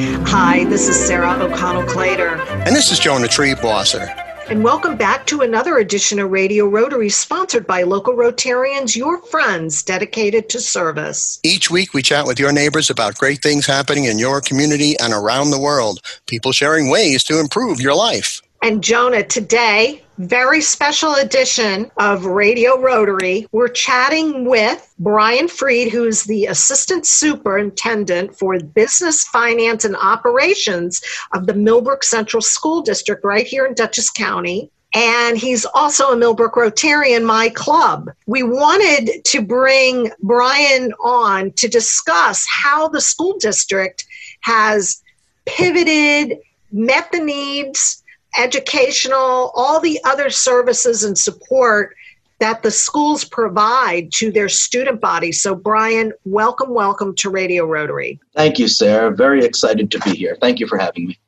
Hi, 0.00 0.64
this 0.64 0.88
is 0.88 0.98
Sarah 0.98 1.36
O'Connell 1.42 1.82
Clater. 1.82 2.38
And 2.66 2.74
this 2.74 2.90
is 2.90 2.98
Jonah 2.98 3.26
Triebwasser. 3.26 4.08
And 4.48 4.64
welcome 4.64 4.96
back 4.96 5.26
to 5.26 5.42
another 5.42 5.76
edition 5.76 6.18
of 6.18 6.30
Radio 6.30 6.66
Rotary, 6.66 7.10
sponsored 7.10 7.66
by 7.66 7.82
local 7.82 8.14
Rotarians, 8.14 8.96
your 8.96 9.20
friends 9.26 9.82
dedicated 9.82 10.48
to 10.48 10.58
service. 10.58 11.38
Each 11.42 11.70
week, 11.70 11.92
we 11.92 12.00
chat 12.00 12.26
with 12.26 12.40
your 12.40 12.50
neighbors 12.50 12.88
about 12.88 13.18
great 13.18 13.42
things 13.42 13.66
happening 13.66 14.04
in 14.04 14.18
your 14.18 14.40
community 14.40 14.98
and 14.98 15.12
around 15.12 15.50
the 15.50 15.60
world, 15.60 16.00
people 16.26 16.52
sharing 16.52 16.88
ways 16.88 17.22
to 17.24 17.38
improve 17.38 17.78
your 17.78 17.94
life. 17.94 18.40
And 18.62 18.84
Jonah, 18.84 19.22
today, 19.22 20.02
very 20.18 20.60
special 20.60 21.14
edition 21.14 21.90
of 21.96 22.26
Radio 22.26 22.78
Rotary. 22.78 23.46
We're 23.52 23.68
chatting 23.68 24.44
with 24.44 24.94
Brian 24.98 25.48
Freed, 25.48 25.90
who's 25.90 26.24
the 26.24 26.44
Assistant 26.44 27.06
Superintendent 27.06 28.38
for 28.38 28.58
Business, 28.60 29.24
Finance, 29.24 29.86
and 29.86 29.96
Operations 29.96 31.00
of 31.32 31.46
the 31.46 31.54
Millbrook 31.54 32.04
Central 32.04 32.42
School 32.42 32.82
District 32.82 33.24
right 33.24 33.46
here 33.46 33.64
in 33.64 33.72
Dutchess 33.72 34.10
County. 34.10 34.70
And 34.92 35.38
he's 35.38 35.64
also 35.64 36.12
a 36.12 36.16
Millbrook 36.16 36.54
Rotarian, 36.54 37.24
my 37.24 37.48
club. 37.48 38.10
We 38.26 38.42
wanted 38.42 39.24
to 39.24 39.40
bring 39.40 40.10
Brian 40.20 40.92
on 41.02 41.52
to 41.52 41.66
discuss 41.66 42.44
how 42.46 42.88
the 42.88 43.00
school 43.00 43.38
district 43.38 44.04
has 44.42 45.00
pivoted, 45.46 46.36
met 46.72 47.10
the 47.10 47.20
needs, 47.20 47.99
educational, 48.38 49.52
all 49.54 49.80
the 49.80 50.00
other 50.04 50.30
services 50.30 51.04
and 51.04 51.16
support 51.16 51.96
that 52.40 52.62
the 52.62 52.70
schools 52.70 53.24
provide 53.24 54.10
to 54.12 54.32
their 54.32 54.48
student 54.48 55.00
body. 55.00 55.30
So, 55.30 55.54
Brian, 55.54 56.12
welcome, 56.24 56.72
welcome 56.72 57.14
to 57.16 57.30
Radio 57.30 57.66
Rotary. 57.66 58.18
Thank 58.34 58.58
you, 58.58 58.66
Sarah. 58.66 59.14
Very 59.14 59.44
excited 59.44 59.90
to 59.90 60.00
be 60.00 60.12
here. 60.12 60.36
Thank 60.40 60.58
you 60.58 60.66
for 60.66 60.78
having 60.78 61.08
me. 61.08 61.18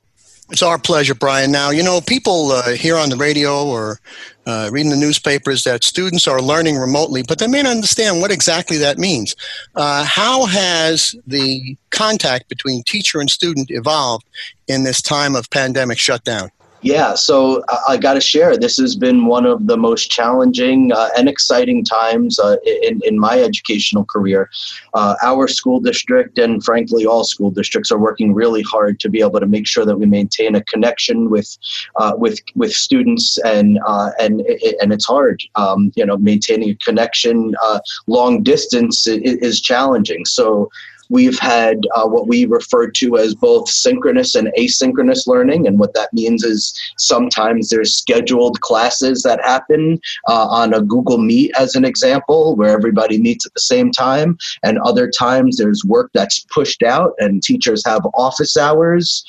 It's 0.51 0.63
our 0.63 0.79
pleasure, 0.79 1.15
Brian. 1.15 1.51
Now, 1.51 1.71
you 1.71 1.83
know, 1.83 2.01
people 2.03 2.53
uh, 2.53 2.73
hear 2.73 2.97
on 2.97 3.09
the 3.09 3.17
radio 3.17 3.65
or 3.65 4.01
uh, 4.45 4.69
reading 4.71 4.91
the 4.91 4.97
newspapers 4.97 5.65
that 5.65 5.85
students 5.85 6.27
are 6.29 6.43
learning 6.43 6.77
remotely, 6.77 7.23
but 7.23 7.39
they 7.39 7.47
may 7.47 7.63
not 7.63 7.71
understand 7.71 8.21
what 8.21 8.31
exactly 8.31 8.77
that 8.79 8.99
means. 8.99 9.35
Uh, 9.77 10.05
how 10.05 10.45
has 10.47 11.15
the 11.27 11.77
contact 11.91 12.49
between 12.49 12.83
teacher 12.83 13.19
and 13.19 13.31
student 13.31 13.71
evolved 13.71 14.27
in 14.69 14.85
this 14.85 15.01
time 15.01 15.37
of 15.37 15.49
pandemic 15.51 15.99
shutdown? 15.99 16.51
Yeah, 16.83 17.15
so 17.15 17.63
I, 17.69 17.79
I 17.91 17.97
got 17.97 18.15
to 18.15 18.21
share. 18.21 18.57
This 18.57 18.77
has 18.79 18.97
been 18.97 19.27
one 19.27 19.47
of 19.47 19.69
the 19.69 19.77
most 19.77 20.11
challenging 20.11 20.93
uh, 20.93 21.11
and 21.17 21.29
exciting 21.29 21.85
times 21.85 22.41
uh, 22.41 22.57
in, 22.83 23.01
in 23.05 23.19
my 23.19 23.41
educational 23.41 24.05
career. 24.05 24.51
Uh, 24.93 25.15
our 25.23 25.47
school 25.47 25.79
district, 25.79 26.39
and 26.39 26.63
frankly, 26.65 27.07
all 27.07 27.23
school 27.23 27.53
districts, 27.53 27.93
are 27.93 27.99
working 27.99 28.35
really 28.35 28.63
hard 28.63 28.99
to 29.01 29.09
be 29.09 29.21
able 29.21 29.39
to 29.39 29.47
make 29.47 29.67
sure 29.67 29.85
that 29.85 29.97
we 29.97 30.07
maintain 30.07 30.57
a 30.57 30.65
connection 30.65 31.31
with 31.31 31.57
uh, 31.97 32.15
with 32.17 32.41
with 32.57 32.73
students, 32.73 33.39
and 33.45 33.79
uh, 33.87 34.11
and 34.19 34.41
and 34.81 34.93
it's 34.93 35.07
hard. 35.07 35.41
Um, 35.55 35.93
you 35.95 36.05
know, 36.05 36.17
maintaining 36.17 36.71
a 36.71 36.75
connection 36.85 37.55
uh, 37.63 37.79
long 38.09 38.43
distance 38.43 39.07
is, 39.07 39.37
is 39.37 39.61
challenging. 39.61 40.25
So 40.25 40.69
We've 41.13 41.39
had 41.39 41.87
uh, 41.95 42.09
what 42.09 42.27
we 42.27 42.47
refer 42.47 42.91
to 42.91 43.19
as 43.19 43.35
both 43.35 43.69
synchronous 43.69 44.35
and 44.35 44.49
asynchronous 44.59 45.27
learning. 45.27 45.67
And 45.67 45.79
what 45.79 45.93
that 45.93 46.09
means 46.15 46.43
is 46.43 46.75
sometimes 46.97 47.69
there's 47.69 47.95
scheduled 47.95 48.63
classes 48.63 49.23
that 49.23 49.39
happen 49.45 50.01
uh, 50.27 50.47
on 50.47 50.73
a 50.73 50.81
Google 50.81 51.19
Meet, 51.19 51.53
as 51.59 51.75
an 51.75 51.85
example, 51.85 52.57
where 52.57 52.71
everybody 52.71 53.21
meets 53.21 53.45
at 53.45 53.53
the 53.53 53.61
same 53.61 53.93
time. 53.93 54.39
And 54.63 54.79
other 54.79 55.11
times 55.11 55.59
there's 55.59 55.85
work 55.85 56.11
that's 56.15 56.47
pushed 56.47 56.83
out 56.83 57.13
and 57.19 57.43
teachers 57.43 57.85
have 57.85 58.07
office 58.15 58.57
hours. 58.57 59.23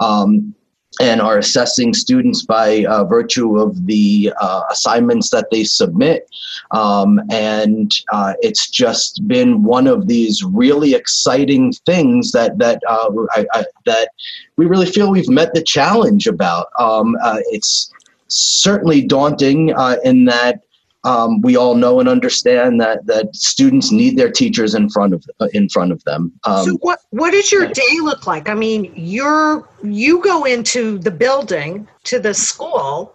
Um, 0.00 0.54
and 0.98 1.20
are 1.20 1.38
assessing 1.38 1.94
students 1.94 2.44
by 2.44 2.84
uh, 2.86 3.04
virtue 3.04 3.58
of 3.58 3.86
the 3.86 4.32
uh, 4.40 4.62
assignments 4.70 5.30
that 5.30 5.46
they 5.50 5.62
submit. 5.62 6.28
Um, 6.72 7.20
and 7.30 7.92
uh, 8.12 8.34
it's 8.40 8.68
just 8.68 9.26
been 9.28 9.62
one 9.62 9.86
of 9.86 10.08
these 10.08 10.42
really 10.42 10.94
exciting 10.94 11.72
things 11.86 12.32
that 12.32 12.58
that 12.58 12.82
uh, 12.88 13.10
I, 13.32 13.46
I, 13.52 13.64
that 13.86 14.08
we 14.56 14.66
really 14.66 14.86
feel 14.86 15.10
we've 15.10 15.28
met 15.28 15.54
the 15.54 15.62
challenge 15.62 16.26
about. 16.26 16.66
Um, 16.78 17.16
uh, 17.22 17.38
it's 17.50 17.92
certainly 18.26 19.02
daunting 19.02 19.72
uh, 19.74 19.96
in 20.04 20.24
that 20.26 20.62
um, 21.04 21.40
we 21.40 21.56
all 21.56 21.74
know 21.74 21.98
and 21.98 22.08
understand 22.08 22.80
that 22.80 23.06
that 23.06 23.34
students 23.34 23.90
need 23.90 24.18
their 24.18 24.30
teachers 24.30 24.74
in 24.74 24.90
front 24.90 25.14
of 25.14 25.24
uh, 25.40 25.48
in 25.54 25.68
front 25.68 25.92
of 25.92 26.04
them. 26.04 26.32
Um, 26.44 26.64
so 26.64 26.74
what 26.82 27.00
what 27.10 27.30
does 27.30 27.50
your 27.50 27.66
day 27.66 28.00
look 28.02 28.26
like? 28.26 28.48
I 28.48 28.54
mean, 28.54 28.92
you're 28.94 29.66
you 29.82 30.22
go 30.22 30.44
into 30.44 30.98
the 30.98 31.10
building 31.10 31.88
to 32.04 32.18
the 32.18 32.34
school, 32.34 33.14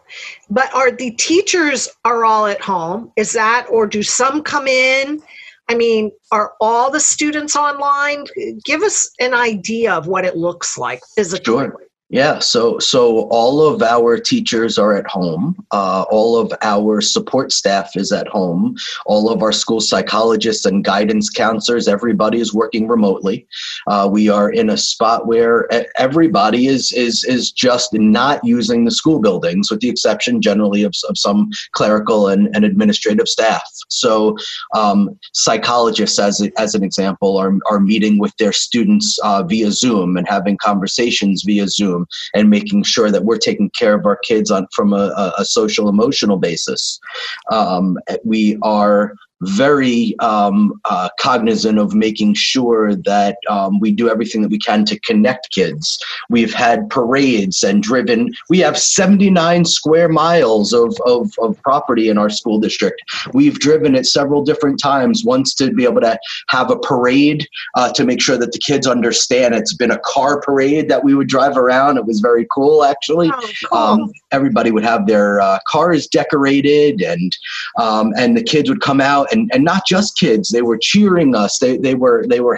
but 0.49 0.73
are 0.73 0.91
the 0.91 1.11
teachers 1.11 1.87
are 2.05 2.25
all 2.25 2.47
at 2.47 2.61
home? 2.61 3.11
Is 3.17 3.33
that 3.33 3.67
or 3.69 3.85
do 3.85 4.01
some 4.01 4.41
come 4.41 4.67
in? 4.67 5.21
I 5.67 5.75
mean, 5.75 6.11
are 6.31 6.53
all 6.61 6.91
the 6.91 6.99
students 6.99 7.55
online? 7.55 8.25
Give 8.63 8.81
us 8.83 9.11
an 9.19 9.33
idea 9.33 9.93
of 9.93 10.07
what 10.07 10.25
it 10.25 10.37
looks 10.37 10.77
like 10.77 11.01
physically. 11.15 11.65
Sure. 11.65 11.77
Yeah, 12.09 12.37
so 12.37 12.77
so 12.77 13.21
all 13.29 13.65
of 13.65 13.81
our 13.81 14.19
teachers 14.19 14.77
are 14.77 14.95
at 14.95 15.07
home. 15.07 15.55
Uh, 15.71 16.05
all 16.11 16.37
of 16.37 16.53
our 16.61 17.01
support 17.01 17.51
staff 17.51 17.95
is 17.95 18.11
at 18.11 18.27
home. 18.27 18.75
All 19.07 19.27
of 19.31 19.41
our 19.41 19.51
school 19.51 19.81
psychologists 19.81 20.67
and 20.67 20.83
guidance 20.83 21.31
counselors, 21.31 21.87
everybody 21.87 22.39
is 22.39 22.53
working 22.53 22.87
remotely. 22.87 23.47
Uh, 23.87 24.07
we 24.11 24.29
are 24.29 24.51
in 24.51 24.69
a 24.69 24.77
spot 24.77 25.25
where 25.25 25.67
everybody 25.97 26.67
is 26.67 26.93
is 26.93 27.23
is 27.23 27.51
just 27.51 27.91
not 27.93 28.39
using 28.43 28.85
the 28.85 28.91
school 28.91 29.19
buildings, 29.19 29.71
with 29.71 29.79
the 29.79 29.89
exception 29.89 30.43
generally 30.43 30.83
of, 30.83 30.93
of 31.09 31.17
some 31.17 31.49
clerical 31.71 32.27
and, 32.27 32.55
and 32.55 32.63
administrative 32.63 33.27
staff. 33.27 33.63
So 33.89 34.37
um, 34.75 35.09
psychologists, 35.33 36.19
as 36.19 36.47
as 36.59 36.75
an 36.75 36.83
example, 36.83 37.37
are 37.37 37.51
are 37.67 37.79
meeting 37.79 38.19
with 38.19 38.37
their 38.37 38.53
students 38.53 39.17
uh, 39.23 39.41
via 39.41 39.71
Zoom 39.71 40.17
and 40.17 40.27
having 40.27 40.55
conversations 40.57 41.41
via 41.43 41.67
Zoom 41.67 41.94
and 42.33 42.49
making 42.49 42.83
sure 42.83 43.11
that 43.11 43.23
we're 43.23 43.37
taking 43.37 43.69
care 43.71 43.95
of 43.95 44.05
our 44.05 44.17
kids 44.17 44.51
on 44.51 44.67
from 44.73 44.93
a, 44.93 45.33
a 45.37 45.45
social 45.45 45.89
emotional 45.89 46.37
basis. 46.37 46.99
Um, 47.51 47.97
we 48.23 48.57
are 48.61 49.13
very 49.41 50.15
um, 50.19 50.79
uh, 50.85 51.09
cognizant 51.19 51.77
of 51.77 51.93
making 51.93 52.33
sure 52.33 52.95
that 52.95 53.37
um, 53.49 53.79
we 53.79 53.91
do 53.91 54.09
everything 54.09 54.41
that 54.41 54.51
we 54.51 54.59
can 54.59 54.85
to 54.85 54.99
connect 55.01 55.51
kids. 55.51 56.03
We've 56.29 56.53
had 56.53 56.89
parades 56.89 57.63
and 57.63 57.83
driven, 57.83 58.31
we 58.49 58.59
have 58.59 58.77
79 58.77 59.65
square 59.65 60.09
miles 60.09 60.73
of, 60.73 60.95
of, 61.05 61.31
of 61.39 61.61
property 61.61 62.09
in 62.09 62.17
our 62.17 62.29
school 62.29 62.59
district. 62.59 63.01
We've 63.33 63.59
driven 63.59 63.95
it 63.95 64.05
several 64.05 64.43
different 64.43 64.79
times, 64.79 65.23
once 65.25 65.53
to 65.55 65.71
be 65.71 65.83
able 65.83 66.01
to 66.01 66.17
have 66.49 66.71
a 66.71 66.79
parade 66.79 67.47
uh, 67.75 67.91
to 67.93 68.05
make 68.05 68.21
sure 68.21 68.37
that 68.37 68.51
the 68.51 68.59
kids 68.59 68.87
understand 68.87 69.53
it's 69.53 69.73
been 69.73 69.91
a 69.91 69.99
car 69.99 70.39
parade 70.41 70.89
that 70.89 71.03
we 71.03 71.13
would 71.13 71.27
drive 71.27 71.57
around. 71.57 71.97
It 71.97 72.05
was 72.05 72.19
very 72.19 72.47
cool, 72.53 72.83
actually. 72.83 73.29
Oh, 73.33 73.51
cool. 73.69 73.77
Um, 73.77 74.13
everybody 74.31 74.71
would 74.71 74.83
have 74.83 75.07
their 75.07 75.41
uh, 75.41 75.59
cars 75.67 76.07
decorated 76.07 77.01
and, 77.01 77.35
um, 77.79 78.13
and 78.17 78.37
the 78.37 78.43
kids 78.43 78.69
would 78.69 78.81
come 78.81 79.01
out 79.01 79.24
and, 79.31 79.49
and 79.53 79.63
not 79.63 79.83
just 79.87 80.17
kids 80.17 80.49
they 80.49 80.61
were 80.61 80.77
cheering 80.77 81.35
us 81.35 81.59
they, 81.59 81.77
they 81.77 81.95
were 81.95 82.25
they 82.27 82.39
were 82.39 82.57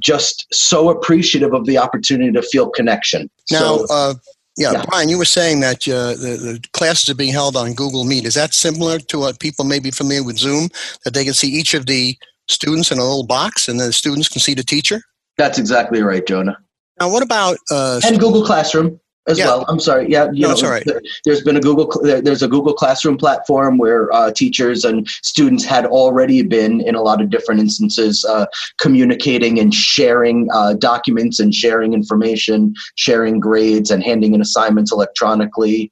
just 0.00 0.46
so 0.52 0.90
appreciative 0.90 1.52
of 1.52 1.64
the 1.66 1.78
opportunity 1.78 2.32
to 2.32 2.42
feel 2.42 2.70
connection 2.70 3.30
now 3.50 3.78
so, 3.78 3.86
uh, 3.90 4.14
yeah, 4.58 4.72
yeah, 4.72 4.84
Brian, 4.88 5.10
you 5.10 5.18
were 5.18 5.26
saying 5.26 5.60
that 5.60 5.86
uh, 5.86 6.14
the, 6.14 6.60
the, 6.62 6.68
classes 6.72 7.10
are 7.10 7.14
being 7.14 7.32
held 7.32 7.56
on 7.56 7.74
Google 7.74 8.04
Meet. 8.04 8.24
Is 8.24 8.34
that 8.34 8.54
similar 8.54 8.98
to 8.98 9.18
what 9.18 9.38
people 9.38 9.66
may 9.66 9.78
be 9.78 9.90
familiar 9.90 10.24
with 10.24 10.38
Zoom, 10.38 10.70
that 11.04 11.12
they 11.12 11.24
can 11.24 11.34
see 11.34 11.48
each 11.48 11.74
of 11.74 11.84
the 11.84 12.16
students 12.48 12.90
in 12.90 12.98
a 12.98 13.02
little 13.02 13.26
box 13.26 13.68
and 13.68 13.78
the 13.78 13.92
students 13.92 14.28
can 14.28 14.40
see 14.40 14.54
the 14.54 14.62
teacher? 14.62 15.02
That's 15.36 15.58
exactly 15.58 16.00
right, 16.00 16.26
Jonah. 16.26 16.56
Now, 16.98 17.10
what 17.10 17.22
about 17.22 17.58
uh, 17.70 18.00
and 18.04 18.18
Google 18.18 18.44
Classroom? 18.44 18.98
As 19.28 19.38
yeah. 19.38 19.46
well. 19.46 19.64
I'm 19.68 19.80
sorry. 19.80 20.10
Yeah, 20.10 20.28
you 20.32 20.42
no, 20.42 20.54
know, 20.54 20.62
all 20.62 20.70
right. 20.70 20.86
There's 21.24 21.42
been 21.42 21.56
a 21.56 21.60
Google 21.60 21.90
there's 22.02 22.42
a 22.42 22.48
Google 22.48 22.74
Classroom 22.74 23.16
platform 23.16 23.78
where 23.78 24.12
uh, 24.12 24.32
teachers 24.32 24.84
and 24.84 25.08
students 25.08 25.64
had 25.64 25.86
already 25.86 26.42
been 26.42 26.80
in 26.80 26.94
a 26.94 27.02
lot 27.02 27.20
of 27.20 27.30
different 27.30 27.60
instances 27.60 28.24
uh, 28.24 28.46
communicating 28.80 29.58
and 29.58 29.74
sharing 29.74 30.48
uh, 30.52 30.74
documents 30.74 31.40
and 31.40 31.54
sharing 31.54 31.92
information, 31.92 32.74
sharing 32.94 33.40
grades, 33.40 33.90
and 33.90 34.02
handing 34.02 34.34
in 34.34 34.40
assignments 34.40 34.92
electronically. 34.92 35.90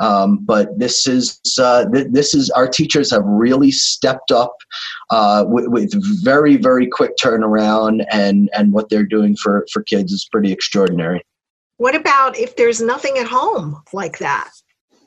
Um, 0.00 0.38
but 0.44 0.78
this 0.78 1.06
is 1.06 1.38
uh, 1.60 1.88
th- 1.90 2.08
this 2.10 2.34
is 2.34 2.50
our 2.50 2.66
teachers 2.66 3.10
have 3.12 3.24
really 3.24 3.70
stepped 3.70 4.32
up 4.32 4.56
uh, 5.10 5.44
with, 5.46 5.68
with 5.68 5.92
very 6.24 6.56
very 6.56 6.88
quick 6.88 7.12
turnaround, 7.22 8.04
and 8.10 8.50
and 8.54 8.72
what 8.72 8.88
they're 8.88 9.06
doing 9.06 9.36
for 9.36 9.66
for 9.72 9.82
kids 9.82 10.12
is 10.12 10.28
pretty 10.32 10.50
extraordinary. 10.50 11.22
What 11.82 11.96
about 11.96 12.38
if 12.38 12.54
there's 12.54 12.80
nothing 12.80 13.18
at 13.18 13.26
home 13.26 13.82
like 13.92 14.18
that? 14.18 14.52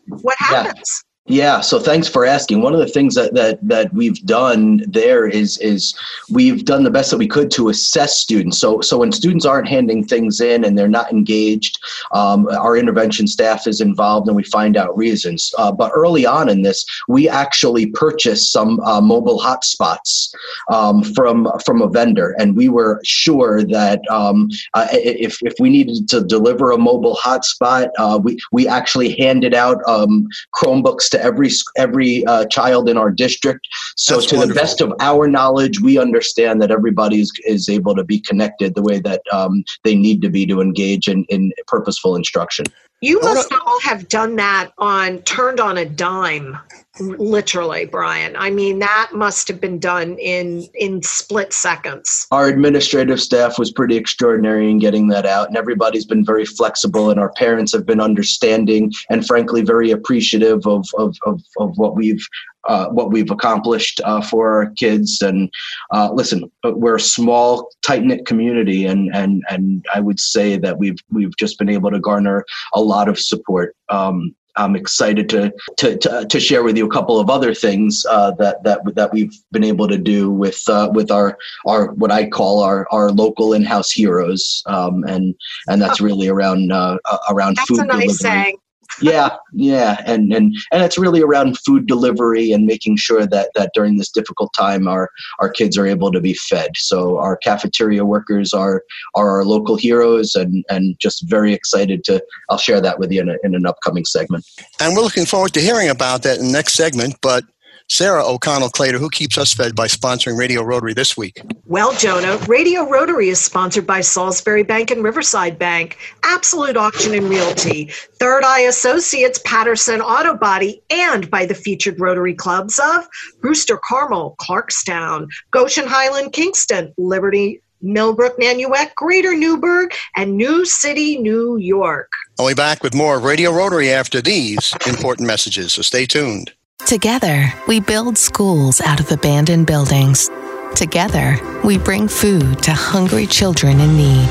What 0.09 0.35
happens? 0.37 1.05
Yeah, 1.27 1.61
so 1.61 1.79
thanks 1.79 2.07
for 2.07 2.23
asking. 2.23 2.61
One 2.61 2.75
of 2.75 2.79
the 2.79 2.85
things 2.85 3.15
that, 3.15 3.33
that 3.33 3.57
that 3.67 3.91
we've 3.91 4.23
done 4.27 4.83
there 4.87 5.25
is 5.27 5.57
is 5.57 5.95
we've 6.29 6.63
done 6.65 6.83
the 6.83 6.91
best 6.91 7.09
that 7.09 7.17
we 7.17 7.27
could 7.27 7.49
to 7.51 7.69
assess 7.69 8.19
students. 8.19 8.59
So 8.59 8.79
so 8.81 8.99
when 8.99 9.11
students 9.11 9.43
aren't 9.43 9.67
handing 9.67 10.03
things 10.03 10.39
in 10.39 10.63
and 10.63 10.77
they're 10.77 10.87
not 10.87 11.11
engaged, 11.11 11.79
um, 12.11 12.47
our 12.49 12.77
intervention 12.77 13.25
staff 13.25 13.65
is 13.65 13.81
involved 13.81 14.27
and 14.27 14.35
we 14.35 14.43
find 14.43 14.77
out 14.77 14.95
reasons. 14.95 15.51
Uh, 15.57 15.71
but 15.71 15.91
early 15.95 16.27
on 16.27 16.47
in 16.47 16.61
this, 16.61 16.85
we 17.07 17.27
actually 17.27 17.87
purchased 17.87 18.51
some 18.51 18.79
uh, 18.81 19.01
mobile 19.01 19.39
hotspots 19.39 20.31
um, 20.71 21.01
from 21.15 21.49
from 21.65 21.81
a 21.81 21.89
vendor, 21.89 22.35
and 22.37 22.55
we 22.55 22.69
were 22.69 23.01
sure 23.03 23.63
that 23.63 23.99
um, 24.11 24.47
uh, 24.75 24.85
if 24.91 25.39
if 25.41 25.55
we 25.59 25.71
needed 25.71 26.07
to 26.07 26.23
deliver 26.23 26.69
a 26.69 26.77
mobile 26.77 27.15
hotspot, 27.15 27.89
uh, 27.97 28.19
we 28.21 28.37
we 28.51 28.67
actually 28.67 29.15
handed 29.15 29.55
out 29.55 29.77
um, 29.87 30.27
Chromebooks 30.53 31.14
to 31.15 31.23
every 31.23 31.49
every 31.77 32.25
uh, 32.25 32.45
child 32.45 32.89
in 32.89 32.97
our 32.97 33.11
district. 33.11 33.67
So, 33.95 34.15
That's 34.15 34.27
to 34.27 34.37
wonderful. 34.37 34.53
the 34.55 34.61
best 34.61 34.81
of 34.81 34.93
our 34.99 35.27
knowledge, 35.27 35.81
we 35.81 35.97
understand 35.97 36.61
that 36.61 36.71
everybody 36.71 37.21
is, 37.21 37.31
is 37.45 37.69
able 37.69 37.95
to 37.95 38.03
be 38.03 38.19
connected 38.19 38.75
the 38.75 38.81
way 38.81 38.99
that 38.99 39.21
um, 39.31 39.63
they 39.83 39.95
need 39.95 40.21
to 40.21 40.29
be 40.29 40.45
to 40.47 40.61
engage 40.61 41.07
in, 41.07 41.25
in 41.29 41.51
purposeful 41.67 42.15
instruction. 42.15 42.65
You 43.01 43.19
must 43.21 43.51
all 43.53 43.79
have 43.81 44.07
done 44.07 44.35
that 44.37 44.71
on 44.77 45.19
turned 45.19 45.59
on 45.59 45.77
a 45.77 45.85
dime, 45.85 46.57
literally, 46.99 47.85
Brian. 47.85 48.35
I 48.35 48.49
mean, 48.49 48.79
that 48.79 49.11
must 49.13 49.47
have 49.47 49.59
been 49.59 49.79
done 49.79 50.17
in 50.17 50.67
in 50.75 51.01
split 51.03 51.53
seconds. 51.53 52.27
Our 52.31 52.47
administrative 52.47 53.19
staff 53.19 53.57
was 53.59 53.71
pretty 53.71 53.95
extraordinary 53.95 54.69
in 54.69 54.79
getting 54.79 55.07
that 55.09 55.25
out, 55.25 55.47
and 55.47 55.57
everybody's 55.57 56.05
been 56.05 56.25
very 56.25 56.45
flexible, 56.45 57.09
and 57.09 57.19
our 57.19 57.31
parents 57.33 57.73
have 57.73 57.85
been 57.85 58.01
understanding 58.01 58.91
and 59.09 59.25
frankly 59.25 59.61
very 59.61 59.91
appreciative 59.91 60.65
of 60.65 60.87
of 60.97 61.15
of, 61.25 61.41
of 61.57 61.77
what 61.77 61.95
we've 61.95 62.25
uh, 62.67 62.87
what 62.89 63.11
we've 63.11 63.31
accomplished 63.31 64.01
uh, 64.03 64.21
for 64.21 64.51
our 64.51 64.71
kids. 64.71 65.21
And 65.21 65.51
uh, 65.93 66.11
listen, 66.13 66.51
we're 66.63 66.95
a 66.95 66.99
small, 66.99 67.69
tight 67.83 68.03
knit 68.03 68.25
community, 68.25 68.85
and 68.85 69.13
and 69.15 69.43
and 69.49 69.85
I 69.93 69.99
would 69.99 70.19
say 70.19 70.57
that 70.57 70.77
we've 70.77 70.97
we've 71.11 71.35
just 71.37 71.59
been 71.59 71.69
able 71.69 71.91
to 71.91 71.99
garner 71.99 72.45
a 72.73 72.81
lot 72.81 73.09
of 73.09 73.19
support. 73.19 73.75
Um, 73.89 74.35
I'm 74.57 74.75
excited 74.75 75.29
to, 75.29 75.53
to, 75.77 75.97
to 75.97 76.25
to 76.25 76.39
share 76.39 76.63
with 76.63 76.77
you 76.77 76.85
a 76.85 76.89
couple 76.89 77.19
of 77.19 77.29
other 77.29 77.53
things 77.53 78.05
uh, 78.09 78.31
that 78.31 78.63
that 78.63 78.79
that 78.95 79.13
we've 79.13 79.33
been 79.51 79.63
able 79.63 79.87
to 79.87 79.97
do 79.97 80.31
with 80.31 80.67
uh, 80.69 80.89
with 80.93 81.11
our 81.11 81.37
our 81.65 81.91
what 81.93 82.11
I 82.11 82.27
call 82.27 82.63
our 82.63 82.87
our 82.91 83.11
local 83.11 83.53
in-house 83.53 83.91
heroes, 83.91 84.63
um, 84.65 85.03
and 85.03 85.35
and 85.67 85.81
that's 85.81 86.01
really 86.01 86.27
around 86.27 86.71
uh, 86.71 86.97
around 87.29 87.57
that's 87.57 87.67
food. 87.67 87.79
That's 87.79 87.93
a 87.93 87.97
nice 87.97 88.17
delivery. 88.17 88.43
saying 88.43 88.57
yeah 89.01 89.35
yeah 89.53 90.01
and 90.05 90.33
and 90.33 90.55
and 90.71 90.83
it's 90.83 90.97
really 90.97 91.21
around 91.21 91.57
food 91.59 91.85
delivery 91.85 92.51
and 92.51 92.65
making 92.65 92.95
sure 92.95 93.25
that 93.25 93.51
that 93.55 93.71
during 93.73 93.97
this 93.97 94.09
difficult 94.09 94.53
time 94.53 94.87
our 94.87 95.09
our 95.39 95.49
kids 95.49 95.77
are 95.77 95.87
able 95.87 96.11
to 96.11 96.19
be 96.19 96.33
fed. 96.33 96.71
So 96.75 97.17
our 97.17 97.37
cafeteria 97.37 98.05
workers 98.05 98.53
are 98.53 98.83
are 99.13 99.29
our 99.29 99.45
local 99.45 99.75
heroes 99.75 100.35
and 100.35 100.63
and 100.69 100.97
just 100.99 101.29
very 101.29 101.53
excited 101.53 102.03
to 102.05 102.23
i'll 102.49 102.57
share 102.57 102.81
that 102.81 102.99
with 102.99 103.11
you 103.11 103.21
in, 103.21 103.29
a, 103.29 103.35
in 103.43 103.55
an 103.55 103.65
upcoming 103.65 104.05
segment. 104.05 104.45
And 104.79 104.95
we're 104.95 105.03
looking 105.03 105.25
forward 105.25 105.53
to 105.53 105.61
hearing 105.61 105.89
about 105.89 106.23
that 106.23 106.39
in 106.39 106.47
the 106.47 106.51
next 106.51 106.73
segment 106.73 107.15
but 107.21 107.43
Sarah 107.87 108.25
O'Connell 108.25 108.69
Clater, 108.69 108.97
who 108.97 109.09
keeps 109.09 109.37
us 109.37 109.53
fed 109.53 109.75
by 109.75 109.87
sponsoring 109.87 110.37
Radio 110.37 110.63
Rotary 110.63 110.93
this 110.93 111.15
week? 111.15 111.39
Well, 111.65 111.93
Jonah, 111.95 112.37
Radio 112.47 112.89
Rotary 112.89 113.29
is 113.29 113.39
sponsored 113.39 113.85
by 113.85 114.01
Salisbury 114.01 114.63
Bank 114.63 114.89
and 114.89 115.03
Riverside 115.03 115.59
Bank, 115.59 115.97
Absolute 116.23 116.77
Auction 116.77 117.13
and 117.13 117.29
Realty, 117.29 117.91
Third 118.19 118.43
Eye 118.43 118.61
Associates, 118.61 119.39
Patterson 119.45 120.01
Auto 120.01 120.35
Body, 120.35 120.81
and 120.89 121.29
by 121.29 121.45
the 121.45 121.53
featured 121.53 121.99
Rotary 121.99 122.33
clubs 122.33 122.79
of 122.79 123.07
Brewster 123.39 123.77
Carmel, 123.77 124.35
Clarkstown, 124.39 125.27
Goshen 125.51 125.85
Highland, 125.87 126.33
Kingston, 126.33 126.91
Liberty, 126.97 127.61
Millbrook, 127.81 128.39
Nanuet, 128.39 128.95
Greater 128.95 129.35
Newburgh, 129.35 129.93
and 130.15 130.35
New 130.35 130.65
City, 130.65 131.17
New 131.17 131.57
York. 131.57 132.11
I'll 132.39 132.47
be 132.47 132.55
back 132.55 132.81
with 132.81 132.95
more 132.95 133.19
Radio 133.19 133.51
Rotary 133.51 133.91
after 133.91 134.21
these 134.21 134.73
important 134.87 135.27
messages, 135.27 135.73
so 135.73 135.83
stay 135.83 136.07
tuned. 136.07 136.51
Together, 136.83 137.51
we 137.67 137.79
build 137.79 138.15
schools 138.15 138.79
out 138.79 138.99
of 138.99 139.11
abandoned 139.11 139.65
buildings. 139.65 140.29
Together, 140.75 141.39
we 141.63 141.79
bring 141.79 142.07
food 142.07 142.61
to 142.61 142.71
hungry 142.71 143.25
children 143.25 143.79
in 143.79 143.97
need. 143.97 144.29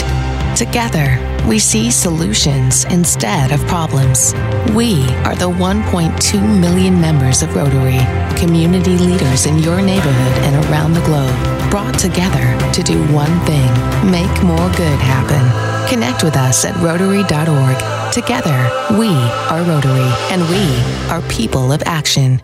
Together, 0.56 1.18
we 1.48 1.58
see 1.58 1.90
solutions 1.90 2.84
instead 2.84 3.50
of 3.50 3.66
problems. 3.66 4.34
We 4.72 5.02
are 5.24 5.34
the 5.34 5.50
1.2 5.50 6.60
million 6.60 7.00
members 7.00 7.42
of 7.42 7.56
Rotary, 7.56 7.98
community 8.38 8.98
leaders 8.98 9.46
in 9.46 9.58
your 9.58 9.82
neighborhood 9.82 10.44
and 10.44 10.64
around 10.66 10.92
the 10.92 11.04
globe, 11.06 11.70
brought 11.72 11.98
together 11.98 12.72
to 12.72 12.82
do 12.84 13.02
one 13.12 13.40
thing 13.46 13.68
make 14.08 14.42
more 14.44 14.70
good 14.76 15.00
happen. 15.00 15.73
Connect 15.88 16.24
with 16.24 16.36
us 16.36 16.64
at 16.64 16.74
Rotary.org. 16.82 18.12
Together, 18.12 18.70
we 18.98 19.08
are 19.50 19.62
Rotary, 19.62 20.10
and 20.30 20.42
we 20.48 21.10
are 21.10 21.20
people 21.30 21.72
of 21.72 21.82
action. 21.84 22.40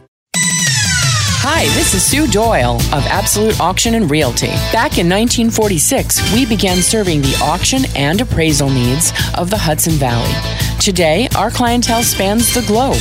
Hi, 1.42 1.64
this 1.74 1.94
is 1.94 2.04
Sue 2.04 2.26
Doyle 2.26 2.76
of 2.76 3.06
Absolute 3.06 3.58
Auction 3.60 3.94
and 3.94 4.10
Realty. 4.10 4.48
Back 4.72 4.98
in 4.98 5.08
1946, 5.08 6.34
we 6.34 6.44
began 6.44 6.82
serving 6.82 7.22
the 7.22 7.34
auction 7.42 7.84
and 7.96 8.20
appraisal 8.20 8.68
needs 8.68 9.10
of 9.38 9.48
the 9.48 9.56
Hudson 9.56 9.94
Valley. 9.94 10.34
Today, 10.78 11.28
our 11.36 11.50
clientele 11.50 12.02
spans 12.02 12.52
the 12.54 12.60
globe, 12.62 13.00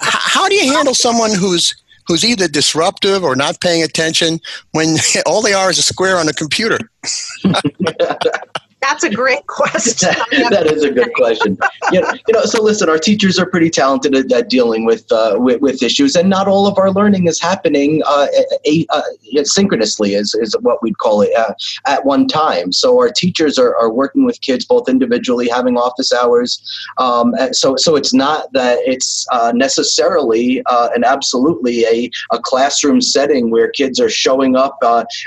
how 0.00 0.48
do 0.48 0.54
you 0.54 0.72
handle 0.72 0.94
someone 0.94 1.34
who's 1.34 1.74
who's 2.06 2.24
either 2.24 2.48
disruptive 2.48 3.24
or 3.24 3.36
not 3.36 3.60
paying 3.60 3.82
attention 3.82 4.40
when 4.72 4.96
all 5.26 5.42
they 5.42 5.54
are 5.54 5.70
is 5.70 5.78
a 5.78 5.82
square 5.82 6.16
on 6.16 6.28
a 6.28 6.32
computer. 6.32 6.78
That's 8.82 9.04
a 9.04 9.10
great 9.10 9.46
question. 9.46 10.10
that 10.50 10.66
is 10.66 10.82
a 10.82 10.90
good 10.90 11.14
question. 11.14 11.56
You 11.92 12.00
know, 12.00 12.10
you 12.26 12.34
know, 12.34 12.42
so 12.42 12.62
listen, 12.62 12.90
our 12.90 12.98
teachers 12.98 13.38
are 13.38 13.46
pretty 13.46 13.70
talented 13.70 14.14
at, 14.14 14.30
at 14.32 14.50
dealing 14.50 14.84
with, 14.84 15.10
uh, 15.12 15.36
with, 15.38 15.62
with 15.62 15.82
issues, 15.82 16.16
and 16.16 16.28
not 16.28 16.48
all 16.48 16.66
of 16.66 16.76
our 16.78 16.90
learning 16.90 17.28
is 17.28 17.40
happening 17.40 18.02
uh, 18.06 18.26
a, 18.66 18.84
uh, 18.90 19.02
synchronously, 19.44 20.14
is, 20.14 20.34
is 20.34 20.54
what 20.60 20.82
we'd 20.82 20.98
call 20.98 21.22
it, 21.22 21.34
uh, 21.36 21.54
at 21.86 22.04
one 22.04 22.26
time. 22.26 22.72
So 22.72 22.98
our 22.98 23.10
teachers 23.10 23.58
are, 23.58 23.76
are 23.76 23.90
working 23.90 24.24
with 24.24 24.40
kids 24.40 24.64
both 24.64 24.88
individually, 24.88 25.48
having 25.48 25.76
office 25.76 26.12
hours. 26.12 26.60
Um, 26.98 27.34
so 27.52 27.76
so 27.76 27.94
it's 27.94 28.12
not 28.12 28.52
that 28.52 28.78
it's 28.84 29.26
uh, 29.30 29.52
necessarily 29.54 30.62
uh, 30.66 30.88
and 30.94 31.04
absolutely 31.04 31.84
a, 31.84 32.10
a 32.32 32.40
classroom 32.40 33.00
setting 33.00 33.50
where 33.50 33.70
kids 33.70 34.00
are 34.00 34.10
showing 34.10 34.56
up 34.56 34.78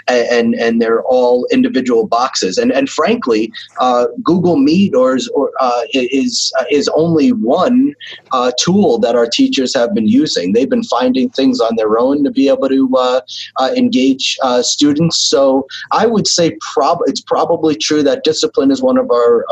and 0.07 0.55
and 0.55 0.81
they're 0.81 1.03
all 1.03 1.47
individual 1.51 2.05
boxes. 2.05 2.57
And 2.57 2.71
and 2.71 2.89
frankly 2.89 3.44
uh, 3.79 4.07
Google 4.23 4.57
Meet 4.57 4.95
or, 4.95 5.17
or 5.33 5.51
uh, 5.59 5.81
is 5.93 6.51
uh, 6.59 6.65
is 6.71 6.89
only 6.95 7.31
one 7.31 7.93
uh, 8.31 8.51
tool 8.59 8.97
that 8.99 9.15
our 9.15 9.27
teachers 9.27 9.73
have 9.75 9.93
been 9.93 10.07
using. 10.07 10.53
They've 10.53 10.69
been 10.69 10.83
finding 10.83 11.29
things 11.29 11.59
on 11.59 11.75
their 11.75 11.99
own 11.99 12.23
to 12.23 12.31
be 12.31 12.49
able 12.49 12.69
to 12.69 12.89
uh, 12.97 13.21
engage 13.75 14.37
students. 14.61 15.17
So 15.17 15.67
I 15.91 16.05
would 16.05 16.27
say 16.27 16.57
prob- 16.73 17.03
it's 17.05 17.21
probably 17.21 17.75
true 17.75 18.03
that 18.03 18.23
discipline 18.23 18.71
is 18.71 18.81
one 18.81 18.97
of 18.97 19.09
our 19.11 19.45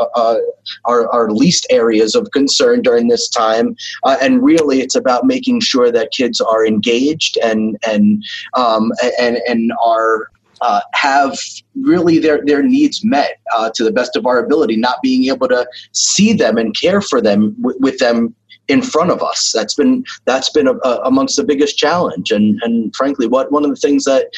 our, 0.84 1.08
our 1.12 1.30
least 1.30 1.66
areas 1.70 2.14
of 2.14 2.30
concern 2.32 2.82
during 2.82 3.08
this 3.08 3.28
time, 3.28 3.76
and 4.04 4.42
really 4.42 4.80
it's 4.80 4.94
about 4.94 5.26
making 5.26 5.60
sure 5.60 5.90
that 5.90 6.12
kids 6.12 6.40
are 6.40 6.66
engaged 6.66 7.38
and 7.42 7.76
and 7.86 8.22
um, 8.54 8.92
and 9.18 9.38
and 9.48 9.72
are 9.82 10.30
uh, 10.64 10.80
have 10.94 11.38
really 11.82 12.18
their, 12.18 12.42
their 12.46 12.62
needs 12.62 13.04
met 13.04 13.38
uh, 13.54 13.70
to 13.74 13.84
the 13.84 13.92
best 13.92 14.16
of 14.16 14.24
our 14.24 14.38
ability, 14.38 14.76
not 14.76 14.96
being 15.02 15.26
able 15.26 15.46
to 15.46 15.66
see 15.92 16.32
them 16.32 16.56
and 16.56 16.74
care 16.80 17.02
for 17.02 17.20
them 17.20 17.54
w- 17.60 17.78
with 17.80 17.98
them 17.98 18.34
in 18.68 18.82
front 18.82 19.10
of 19.10 19.22
us. 19.22 19.52
That's 19.54 19.74
been 19.74 20.04
that's 20.24 20.50
been 20.50 20.68
a, 20.68 20.74
a, 20.84 21.00
amongst 21.04 21.36
the 21.36 21.44
biggest 21.44 21.76
challenge, 21.76 22.30
and 22.30 22.60
and 22.62 22.94
frankly, 22.94 23.26
what 23.26 23.52
one 23.52 23.64
of 23.64 23.70
the 23.70 23.76
things 23.76 24.04
that 24.04 24.30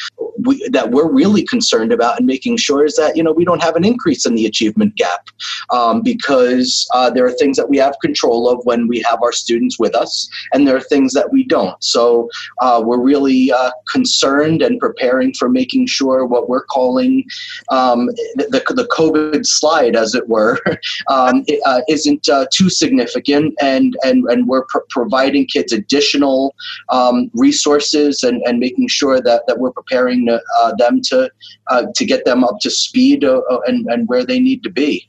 we 0.45 0.67
that 0.69 0.91
we're 0.91 1.11
really 1.11 1.43
concerned 1.43 1.91
about 1.91 2.17
and 2.17 2.25
making 2.25 2.57
sure 2.57 2.85
is 2.85 2.95
that 2.95 3.15
you 3.15 3.23
know 3.23 3.31
we 3.31 3.45
don't 3.45 3.61
have 3.61 3.75
an 3.75 3.85
increase 3.85 4.25
in 4.25 4.35
the 4.35 4.45
achievement 4.45 4.95
gap 4.95 5.29
um, 5.69 6.01
because 6.01 6.87
uh, 6.93 7.09
there 7.09 7.25
are 7.25 7.31
things 7.31 7.57
that 7.57 7.69
we 7.69 7.77
have 7.77 7.95
control 8.01 8.49
of 8.49 8.59
when 8.65 8.87
we 8.87 9.01
have 9.01 9.21
our 9.23 9.31
students 9.31 9.79
with 9.79 9.95
us, 9.95 10.29
and 10.53 10.67
there 10.67 10.75
are 10.75 10.81
things 10.81 11.13
that 11.13 11.31
we 11.31 11.43
don't. 11.43 11.81
So 11.83 12.29
uh, 12.59 12.81
we're 12.83 13.01
really 13.01 13.51
uh, 13.51 13.71
concerned 13.91 14.61
and 14.61 14.79
preparing 14.79 15.33
for 15.33 15.49
making 15.49 15.87
sure 15.87 16.25
what 16.25 16.49
we're 16.49 16.65
calling 16.65 17.23
um, 17.69 18.07
the, 18.35 18.63
the 18.75 18.87
COVID 18.95 19.45
slide, 19.45 19.95
as 19.95 20.15
it 20.15 20.27
were, 20.27 20.59
um, 21.07 21.43
it, 21.47 21.61
uh, 21.65 21.81
isn't 21.87 22.27
uh, 22.29 22.45
too 22.51 22.69
significant 22.69 23.55
and 23.61 23.95
and 24.03 24.16
and, 24.17 24.31
and 24.31 24.47
we're 24.47 24.65
pr- 24.65 24.79
providing 24.89 25.45
kids 25.45 25.71
additional 25.71 26.55
um, 26.89 27.29
resources 27.33 28.23
and, 28.23 28.41
and 28.45 28.59
making 28.59 28.87
sure 28.87 29.21
that, 29.21 29.43
that 29.47 29.59
we're 29.59 29.71
preparing 29.71 30.29
uh, 30.29 30.73
them 30.77 31.01
to 31.01 31.29
uh, 31.67 31.83
to 31.95 32.05
get 32.05 32.25
them 32.25 32.43
up 32.43 32.59
to 32.61 32.69
speed 32.69 33.23
uh, 33.23 33.41
uh, 33.49 33.59
and, 33.67 33.85
and 33.87 34.07
where 34.07 34.25
they 34.25 34.39
need 34.39 34.63
to 34.63 34.69
be. 34.69 35.07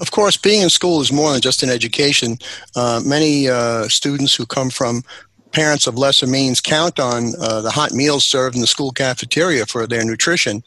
Of 0.00 0.10
course, 0.10 0.36
being 0.36 0.62
in 0.62 0.70
school 0.70 1.00
is 1.00 1.12
more 1.12 1.30
than 1.32 1.40
just 1.40 1.62
an 1.62 1.70
education. 1.70 2.38
Uh, 2.74 3.00
many 3.04 3.48
uh, 3.48 3.86
students 3.88 4.34
who 4.34 4.46
come 4.46 4.68
from 4.68 5.04
parents 5.52 5.86
of 5.86 5.96
lesser 5.96 6.26
means 6.26 6.60
count 6.60 6.98
on 6.98 7.34
uh, 7.40 7.60
the 7.60 7.70
hot 7.70 7.92
meals 7.92 8.26
served 8.26 8.56
in 8.56 8.60
the 8.60 8.66
school 8.66 8.90
cafeteria 8.90 9.66
for 9.66 9.86
their 9.86 10.04
nutrition. 10.04 10.62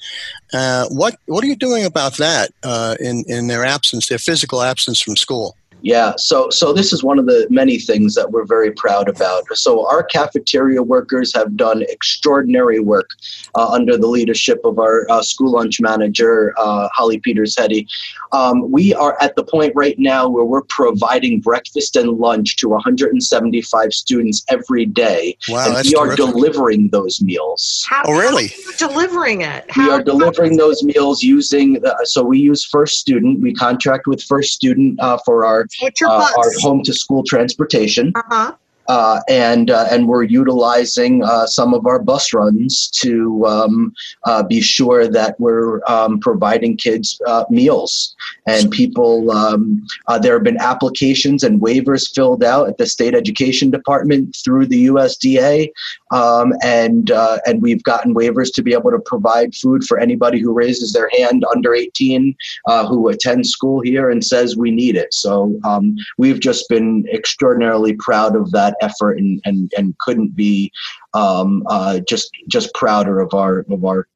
Uh, 0.53 0.85
what 0.89 1.17
what 1.25 1.43
are 1.43 1.47
you 1.47 1.55
doing 1.55 1.85
about 1.85 2.17
that 2.17 2.51
uh, 2.63 2.95
in 2.99 3.25
in 3.27 3.47
their 3.47 3.65
absence, 3.65 4.07
their 4.07 4.19
physical 4.19 4.61
absence 4.61 5.01
from 5.01 5.15
school? 5.15 5.57
Yeah, 5.81 6.13
so 6.17 6.49
so 6.49 6.73
this 6.73 6.91
is 6.93 7.03
one 7.03 7.19
of 7.19 7.25
the 7.27 7.45
many 7.49 7.77
things 7.77 8.15
that 8.15 8.31
we're 8.31 8.45
very 8.45 8.71
proud 8.71 9.07
about. 9.07 9.43
So 9.53 9.87
our 9.87 10.03
cafeteria 10.03 10.81
workers 10.81 11.33
have 11.35 11.55
done 11.55 11.83
extraordinary 11.89 12.79
work 12.79 13.09
uh, 13.53 13.69
under 13.69 13.95
the 13.97 14.07
leadership 14.07 14.59
of 14.63 14.79
our 14.79 15.05
uh, 15.11 15.21
school 15.21 15.51
lunch 15.51 15.79
manager 15.79 16.53
uh, 16.57 16.89
Holly 16.93 17.19
Peters 17.19 17.55
Hetty. 17.57 17.87
Um, 18.31 18.71
we 18.71 18.93
are 18.95 19.15
at 19.21 19.35
the 19.35 19.43
point 19.43 19.73
right 19.75 19.97
now 19.99 20.27
where 20.27 20.43
we're 20.45 20.63
providing 20.63 21.39
breakfast 21.39 21.95
and 21.95 22.17
lunch 22.17 22.57
to 22.57 22.69
175 22.69 23.93
students 23.93 24.43
every 24.49 24.85
day, 24.85 25.37
wow, 25.49 25.67
and 25.67 25.75
that's 25.75 25.89
we 25.89 25.95
are 25.95 26.07
terrific. 26.07 26.25
delivering 26.25 26.89
those 26.89 27.21
meals. 27.21 27.85
How, 27.87 28.03
Oh, 28.07 28.13
really? 28.17 28.47
how 28.47 28.55
are 28.55 28.71
you 28.71 28.77
delivering 28.77 29.41
it? 29.41 29.65
We 29.77 29.89
are 29.89 30.01
delivering 30.03 30.57
those 30.57 30.83
meals 30.83 31.21
using 31.21 31.73
the, 31.73 31.95
so 32.05 32.23
we 32.23 32.39
use 32.39 32.65
First 32.65 32.97
Student. 32.97 33.41
We 33.41 33.53
contract 33.53 34.07
with 34.07 34.21
First 34.23 34.53
Student 34.53 34.99
uh, 34.99 35.17
for 35.25 35.45
our 35.45 35.64
What's 35.79 36.01
your 36.01 36.09
uh, 36.09 36.19
bus? 36.19 36.33
our 36.37 36.51
home 36.61 36.83
to 36.83 36.93
school 36.93 37.23
transportation. 37.23 38.11
uh-huh. 38.15 38.53
Uh, 38.87 39.21
and 39.27 39.71
uh, 39.71 39.87
and 39.91 40.07
we're 40.07 40.23
utilizing 40.23 41.23
uh, 41.23 41.45
some 41.45 41.73
of 41.73 41.85
our 41.85 41.99
bus 41.99 42.33
runs 42.33 42.89
to 42.89 43.45
um, 43.45 43.93
uh, 44.23 44.43
be 44.43 44.61
sure 44.61 45.07
that 45.07 45.39
we're 45.39 45.81
um, 45.87 46.19
providing 46.19 46.77
kids 46.77 47.19
uh, 47.27 47.45
meals 47.49 48.15
and 48.47 48.71
people. 48.71 49.31
Um, 49.31 49.85
uh, 50.07 50.19
there 50.19 50.33
have 50.33 50.43
been 50.43 50.59
applications 50.59 51.43
and 51.43 51.61
waivers 51.61 52.13
filled 52.13 52.43
out 52.43 52.67
at 52.67 52.77
the 52.77 52.85
state 52.85 53.15
education 53.15 53.71
department 53.71 54.35
through 54.43 54.67
the 54.67 54.87
USDA, 54.87 55.69
um, 56.11 56.53
and 56.63 57.11
and 57.45 57.61
we've 57.61 57.83
gotten 57.83 58.15
waivers 58.15 58.53
to 58.53 58.63
be 58.63 58.73
able 58.73 58.91
to 58.91 58.99
provide 58.99 59.55
food 59.55 59.83
for 59.83 59.99
anybody 59.99 60.39
who 60.39 60.53
raises 60.53 60.93
their 60.93 61.09
hand 61.17 61.43
under 61.53 61.73
18 61.73 62.35
uh, 62.67 62.85
who 62.87 63.07
attends 63.09 63.49
school 63.49 63.81
here 63.81 64.09
and 64.09 64.23
says 64.23 64.57
we 64.57 64.71
need 64.71 64.95
it. 64.95 65.13
So 65.13 65.59
um, 65.63 65.95
we've 66.17 66.39
just 66.39 66.67
been 66.69 67.05
extraordinarily 67.11 67.93
proud 67.93 68.35
of 68.35 68.51
that 68.51 68.74
effort 68.81 69.17
and 69.17 69.41
and, 69.45 69.71
and 69.77 69.97
couldn't 69.99 70.35
be 70.35 70.71
um, 71.13 71.63
uh, 71.67 71.99
just 72.07 72.31
just 72.47 72.73
prouder 72.73 73.19
of 73.19 73.33
our 73.33 73.65
of 73.69 73.85
our 73.85 74.07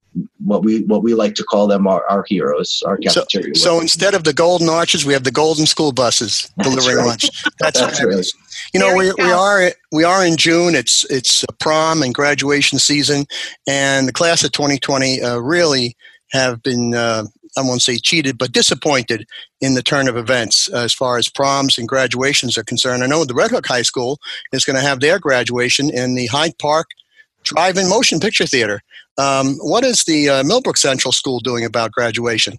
what 0.43 0.63
we 0.63 0.81
what 0.83 1.03
we 1.03 1.13
like 1.13 1.35
to 1.35 1.43
call 1.43 1.67
them 1.67 1.87
our, 1.87 2.03
our 2.09 2.25
heroes 2.27 2.81
our 2.85 2.97
So, 3.07 3.21
cafeteria 3.21 3.55
so 3.55 3.73
workers. 3.75 3.83
instead 3.83 4.15
of 4.15 4.23
the 4.23 4.33
golden 4.33 4.69
arches, 4.69 5.05
we 5.05 5.13
have 5.13 5.23
the 5.23 5.31
golden 5.31 5.65
school 5.65 5.91
buses 5.91 6.51
delivering 6.63 6.97
right. 6.97 7.07
lunch. 7.07 7.29
That's, 7.59 7.79
That's 7.79 7.99
fabulous. 7.99 8.33
You 8.73 8.79
know, 8.79 8.95
we, 8.95 9.11
we 9.17 9.31
are 9.31 9.71
we 9.91 10.03
are 10.03 10.25
in 10.25 10.37
June. 10.37 10.75
It's 10.75 11.05
it's 11.09 11.45
prom 11.59 12.01
and 12.01 12.13
graduation 12.13 12.79
season, 12.79 13.25
and 13.67 14.07
the 14.07 14.13
class 14.13 14.43
of 14.43 14.51
2020 14.51 15.21
uh, 15.21 15.37
really 15.37 15.95
have 16.31 16.61
been 16.63 16.93
uh, 16.93 17.23
I 17.57 17.61
won't 17.61 17.81
say 17.81 17.97
cheated, 17.97 18.37
but 18.37 18.51
disappointed 18.51 19.27
in 19.61 19.73
the 19.73 19.83
turn 19.83 20.07
of 20.07 20.17
events 20.17 20.69
as 20.69 20.93
far 20.93 21.17
as 21.17 21.29
proms 21.29 21.77
and 21.77 21.87
graduations 21.87 22.57
are 22.57 22.63
concerned. 22.63 23.03
I 23.03 23.07
know 23.07 23.25
the 23.25 23.33
Red 23.33 23.51
Hook 23.51 23.67
High 23.67 23.81
School 23.81 24.19
is 24.51 24.65
going 24.65 24.75
to 24.75 24.81
have 24.81 24.99
their 24.99 25.19
graduation 25.19 25.89
in 25.89 26.15
the 26.15 26.27
Hyde 26.27 26.57
Park 26.59 26.87
Drive-In 27.43 27.89
Motion 27.89 28.19
Picture 28.19 28.45
Theater. 28.45 28.81
Um, 29.17 29.55
what 29.57 29.83
is 29.83 30.03
the 30.03 30.29
uh, 30.29 30.43
Millbrook 30.43 30.77
Central 30.77 31.11
School 31.11 31.39
doing 31.39 31.65
about 31.65 31.91
graduation? 31.91 32.57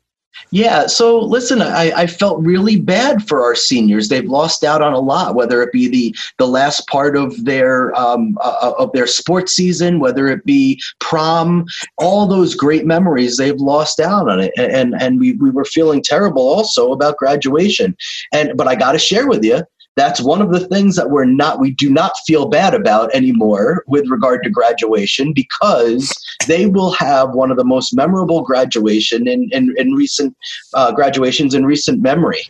Yeah, 0.50 0.87
so 0.87 1.20
listen, 1.20 1.62
I, 1.62 1.92
I 1.92 2.06
felt 2.06 2.44
really 2.44 2.76
bad 2.76 3.26
for 3.28 3.42
our 3.42 3.54
seniors. 3.54 4.09
They've 4.09 4.25
lost 4.25 4.64
out 4.64 4.82
on 4.82 4.92
a 4.92 4.99
lot, 4.99 5.35
whether 5.35 5.62
it 5.62 5.73
be 5.73 5.88
the 5.88 6.16
the 6.38 6.49
last 6.49 6.87
part 6.88 7.16
of 7.16 7.44
their 7.44 7.94
um, 7.99 8.37
uh, 8.40 8.73
of 8.78 8.92
their 8.92 9.06
sports 9.06 9.54
season, 9.54 10.00
whether 10.00 10.28
it 10.28 10.44
be 10.44 10.80
prom, 10.99 11.66
all 11.99 12.26
those 12.26 12.54
great 12.54 12.87
memories. 12.87 13.37
They've 13.37 13.61
lost 13.61 14.00
out 14.00 14.28
on 14.28 14.40
it, 14.40 14.52
and 14.56 14.94
and 15.00 15.20
we 15.20 15.32
we 15.35 15.50
were 15.50 15.64
feeling 15.64 16.02
terrible 16.02 16.42
also 16.42 16.92
about 16.92 17.18
graduation. 17.18 17.97
And 18.32 18.56
but 18.56 18.66
I 18.66 18.75
got 18.75 18.92
to 18.92 18.99
share 18.99 19.28
with 19.28 19.44
you. 19.44 19.62
That's 19.97 20.20
one 20.20 20.40
of 20.40 20.52
the 20.52 20.66
things 20.68 20.97
that 20.97 21.11
we're 21.11 21.25
not, 21.25 21.61
we 21.61 21.73
do 21.73 21.90
not 21.90 22.12
feel 22.26 22.49
bad 22.49 22.75
about 22.75 23.14
anymore 23.14 23.85
with 23.87 24.09
regard 24.09 24.42
to 24.44 24.50
graduation 24.50 25.32
because 25.32 26.14
they 26.47 26.66
will 26.66 26.92
have 26.92 27.30
one 27.30 27.50
of 27.50 27.56
the 27.56 27.64
most 27.64 27.94
memorable 27.94 28.42
graduation 28.42 29.28
in, 29.28 29.49
in, 29.52 29.75
in 29.76 29.92
recent 29.92 30.37
uh, 30.75 30.92
graduations 30.92 31.54
in 31.54 31.66
recent 31.66 32.00
memory. 32.00 32.40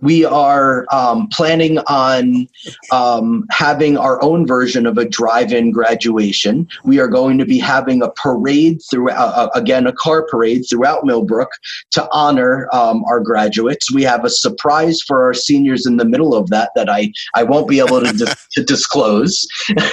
We 0.00 0.24
are 0.24 0.86
um, 0.92 1.28
planning 1.28 1.78
on 1.80 2.46
um, 2.92 3.44
having 3.50 3.96
our 3.96 4.22
own 4.22 4.46
version 4.46 4.86
of 4.86 4.96
a 4.96 5.04
drive-in 5.04 5.72
graduation. 5.72 6.68
We 6.84 7.00
are 7.00 7.08
going 7.08 7.38
to 7.38 7.44
be 7.44 7.58
having 7.58 8.02
a 8.02 8.10
parade 8.10 8.80
throughout, 8.88 9.18
uh, 9.18 9.46
uh, 9.46 9.50
again, 9.54 9.86
a 9.86 9.92
car 9.92 10.26
parade 10.28 10.64
throughout 10.68 11.04
Millbrook 11.04 11.50
to 11.92 12.08
honor 12.12 12.68
um, 12.72 13.04
our 13.06 13.20
graduates. 13.20 13.92
We 13.92 14.04
have 14.04 14.24
a 14.24 14.30
surprise 14.30 15.00
for 15.00 15.24
our 15.24 15.34
seniors 15.34 15.86
in 15.86 15.96
the 15.96 16.04
middle 16.04 16.34
of 16.34 16.48
that 16.50 16.70
that 16.76 16.88
I, 16.88 17.12
I 17.34 17.42
won't 17.42 17.68
be 17.68 17.80
able 17.80 18.00
to, 18.00 18.12
dis- 18.12 18.46
to 18.52 18.64
disclose. 18.64 19.46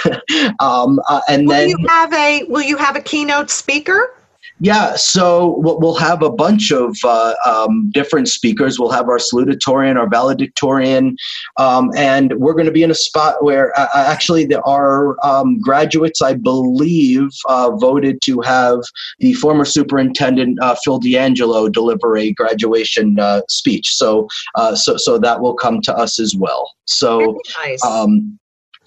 Um, 0.60 1.00
uh, 1.08 1.20
and 1.28 1.46
will 1.46 1.54
then 1.54 1.68
you 1.70 1.86
have 1.88 2.12
a 2.12 2.44
will 2.44 2.62
you 2.62 2.76
have 2.76 2.96
a 2.96 3.00
keynote 3.00 3.50
speaker? 3.50 4.14
Yeah, 4.60 4.96
so 4.96 5.56
we'll 5.58 5.96
have 5.96 6.22
a 6.22 6.30
bunch 6.30 6.70
of 6.72 6.96
uh, 7.04 7.34
um, 7.44 7.90
different 7.92 8.28
speakers. 8.28 8.78
We'll 8.78 8.90
have 8.90 9.06
our 9.08 9.18
salutatorian, 9.18 9.96
our 9.96 10.08
valedictorian, 10.08 11.16
um, 11.58 11.90
and 11.94 12.32
we're 12.38 12.54
going 12.54 12.66
to 12.66 12.72
be 12.72 12.82
in 12.82 12.90
a 12.90 12.94
spot 12.94 13.44
where 13.44 13.78
uh, 13.78 13.88
uh 13.94 14.04
actually 14.06 14.46
there 14.46 14.66
are 14.66 15.16
um, 15.22 15.60
graduates, 15.60 16.22
I 16.22 16.34
believe, 16.34 17.28
uh, 17.48 17.72
voted 17.76 18.22
to 18.22 18.40
have 18.40 18.80
the 19.18 19.34
former 19.34 19.66
superintendent 19.66 20.58
uh, 20.62 20.74
Phil 20.82 21.00
D'Angelo 21.00 21.68
deliver 21.68 22.16
a 22.16 22.32
graduation 22.32 23.18
uh, 23.18 23.42
speech. 23.50 23.94
So, 23.94 24.26
so, 24.74 24.96
so 24.96 25.18
that 25.18 25.40
will 25.40 25.54
come 25.54 25.82
to 25.82 25.94
us 25.94 26.18
as 26.18 26.34
well. 26.34 26.72
So, 26.86 27.38
nice. 27.62 27.84
Um, 27.84 28.38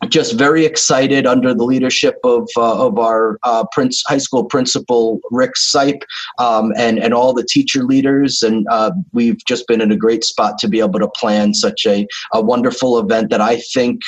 just 0.10 0.38
very 0.38 0.66
excited 0.66 1.26
under 1.26 1.54
the 1.54 1.64
leadership 1.64 2.16
of, 2.24 2.50
uh, 2.58 2.86
of 2.86 2.98
our 3.00 3.38
uh, 3.44 3.66
Prince 3.72 4.04
high 4.08 4.18
school 4.18 4.46
principal 4.46 5.20
Rick 5.32 5.54
Sipe 5.56 6.02
um, 6.38 6.74
and 6.78 7.00
and 7.00 7.14
all 7.14 7.34
the 7.34 7.44
teacher 7.44 7.84
leaders 7.84 8.42
and 8.44 8.68
uh, 8.70 8.92
we've 9.14 9.44
just 9.46 9.68
been 9.68 9.82
in 9.82 9.92
a 9.92 9.98
great 9.98 10.24
spot 10.24 10.58
to 10.60 10.68
be 10.68 10.80
able 10.80 11.00
to 11.00 11.10
plan 11.10 11.54
such 11.54 11.86
a, 11.86 12.08
a 12.34 12.42
wonderful 12.42 13.00
event 13.00 13.30
that 13.30 13.42
I 13.42 13.58
think 13.74 14.02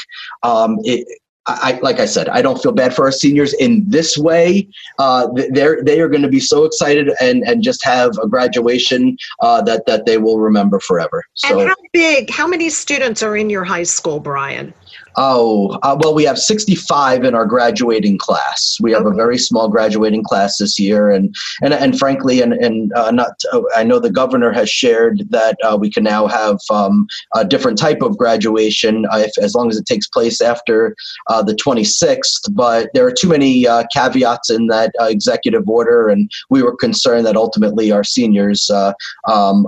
um, 0.43 0.77
it, 0.83 1.07
I, 1.47 1.79
like 1.81 1.99
I 1.99 2.05
said, 2.05 2.29
I 2.29 2.41
don't 2.41 2.61
feel 2.61 2.71
bad 2.71 2.95
for 2.95 3.05
our 3.05 3.11
seniors 3.11 3.53
in 3.53 3.83
this 3.89 4.15
way. 4.17 4.67
Uh, 4.99 5.27
they're 5.49 5.83
they 5.83 5.99
are 5.99 6.07
going 6.07 6.21
to 6.21 6.29
be 6.29 6.39
so 6.39 6.65
excited 6.65 7.11
and 7.19 7.43
and 7.43 7.63
just 7.63 7.83
have 7.83 8.11
a 8.19 8.27
graduation 8.27 9.17
uh, 9.39 9.61
that 9.63 9.85
that 9.87 10.05
they 10.05 10.19
will 10.19 10.39
remember 10.39 10.79
forever. 10.79 11.23
So, 11.33 11.59
and 11.59 11.69
how 11.69 11.75
big? 11.93 12.29
How 12.29 12.45
many 12.45 12.69
students 12.69 13.23
are 13.23 13.35
in 13.35 13.49
your 13.49 13.63
high 13.63 13.83
school, 13.83 14.19
Brian? 14.19 14.71
Oh, 15.17 15.77
uh, 15.83 15.97
well, 15.99 16.13
we 16.13 16.23
have 16.23 16.39
65 16.39 17.23
in 17.23 17.35
our 17.35 17.45
graduating 17.45 18.17
class. 18.17 18.77
We 18.79 18.91
have 18.93 19.05
a 19.05 19.11
very 19.11 19.37
small 19.37 19.67
graduating 19.67 20.23
class 20.23 20.57
this 20.57 20.79
year, 20.79 21.09
and 21.09 21.35
and 21.61 21.73
and 21.73 21.97
frankly, 21.97 22.41
and 22.41 22.53
and 22.53 22.93
uh, 22.93 23.11
not. 23.11 23.33
Uh, 23.51 23.61
I 23.75 23.83
know 23.83 23.99
the 23.99 24.09
governor 24.09 24.51
has 24.51 24.69
shared 24.69 25.23
that 25.29 25.57
uh, 25.63 25.77
we 25.79 25.91
can 25.91 26.03
now 26.03 26.27
have 26.27 26.59
um, 26.69 27.07
a 27.35 27.43
different 27.43 27.77
type 27.77 28.01
of 28.01 28.17
graduation 28.17 29.05
uh, 29.11 29.17
if, 29.17 29.37
as 29.37 29.53
long 29.53 29.69
as 29.69 29.77
it 29.77 29.85
takes 29.85 30.07
place 30.07 30.39
after 30.39 30.95
uh, 31.27 31.43
the 31.43 31.55
26th. 31.55 32.53
But 32.53 32.89
there 32.93 33.05
are 33.05 33.11
too 33.11 33.29
many 33.29 33.65
caveats 33.93 34.49
in 34.49 34.67
that 34.67 34.93
executive 34.99 35.67
order, 35.67 36.07
and 36.07 36.31
we 36.49 36.63
were 36.63 36.75
concerned 36.75 37.25
that 37.25 37.35
ultimately 37.35 37.91
our 37.91 38.03
seniors 38.03 38.69
um, 39.27 39.67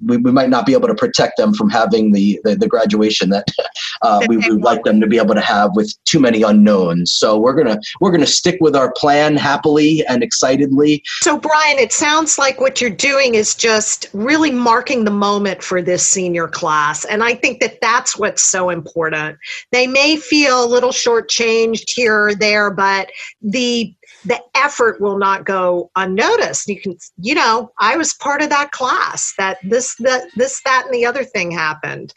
we, 0.00 0.16
we 0.16 0.32
might 0.32 0.50
not 0.50 0.66
be 0.66 0.72
able 0.72 0.88
to 0.88 0.94
protect 0.94 1.36
them 1.36 1.54
from 1.54 1.70
having 1.70 2.12
the 2.12 2.40
the, 2.44 2.56
the 2.56 2.68
graduation 2.68 3.30
that 3.30 3.46
uh, 4.02 4.20
we 4.28 4.36
would 4.36 4.62
like 4.62 4.73
them 4.82 5.00
to 5.00 5.06
be 5.06 5.18
able 5.18 5.34
to 5.34 5.40
have 5.40 5.70
with 5.74 5.94
too 6.04 6.18
many 6.18 6.42
unknowns. 6.42 7.12
So 7.12 7.38
we're 7.38 7.54
gonna 7.54 7.78
we're 8.00 8.10
gonna 8.10 8.26
stick 8.26 8.58
with 8.60 8.74
our 8.74 8.92
plan 8.92 9.36
happily 9.36 10.04
and 10.06 10.22
excitedly. 10.22 11.02
So 11.22 11.38
Brian, 11.38 11.78
it 11.78 11.92
sounds 11.92 12.38
like 12.38 12.60
what 12.60 12.80
you're 12.80 12.90
doing 12.90 13.34
is 13.34 13.54
just 13.54 14.08
really 14.12 14.50
marking 14.50 15.04
the 15.04 15.10
moment 15.10 15.62
for 15.62 15.80
this 15.80 16.04
senior 16.04 16.48
class, 16.48 17.04
and 17.04 17.22
I 17.22 17.34
think 17.34 17.60
that 17.60 17.80
that's 17.80 18.18
what's 18.18 18.42
so 18.42 18.70
important. 18.70 19.38
They 19.70 19.86
may 19.86 20.16
feel 20.16 20.64
a 20.64 20.66
little 20.66 20.90
shortchanged 20.90 21.90
here 21.94 22.28
or 22.28 22.34
there, 22.34 22.70
but 22.70 23.10
the 23.42 23.94
the 24.24 24.42
effort 24.54 25.00
will 25.00 25.18
not 25.18 25.44
go 25.44 25.90
unnoticed. 25.96 26.68
You 26.68 26.80
can, 26.80 26.96
you 27.18 27.34
know, 27.34 27.72
I 27.78 27.96
was 27.96 28.14
part 28.14 28.42
of 28.42 28.48
that 28.50 28.70
class 28.72 29.34
that 29.38 29.58
this, 29.62 29.94
that, 29.96 30.28
this, 30.36 30.60
that, 30.64 30.84
and 30.86 30.94
the 30.94 31.06
other 31.06 31.24
thing 31.24 31.50
happened. 31.50 32.14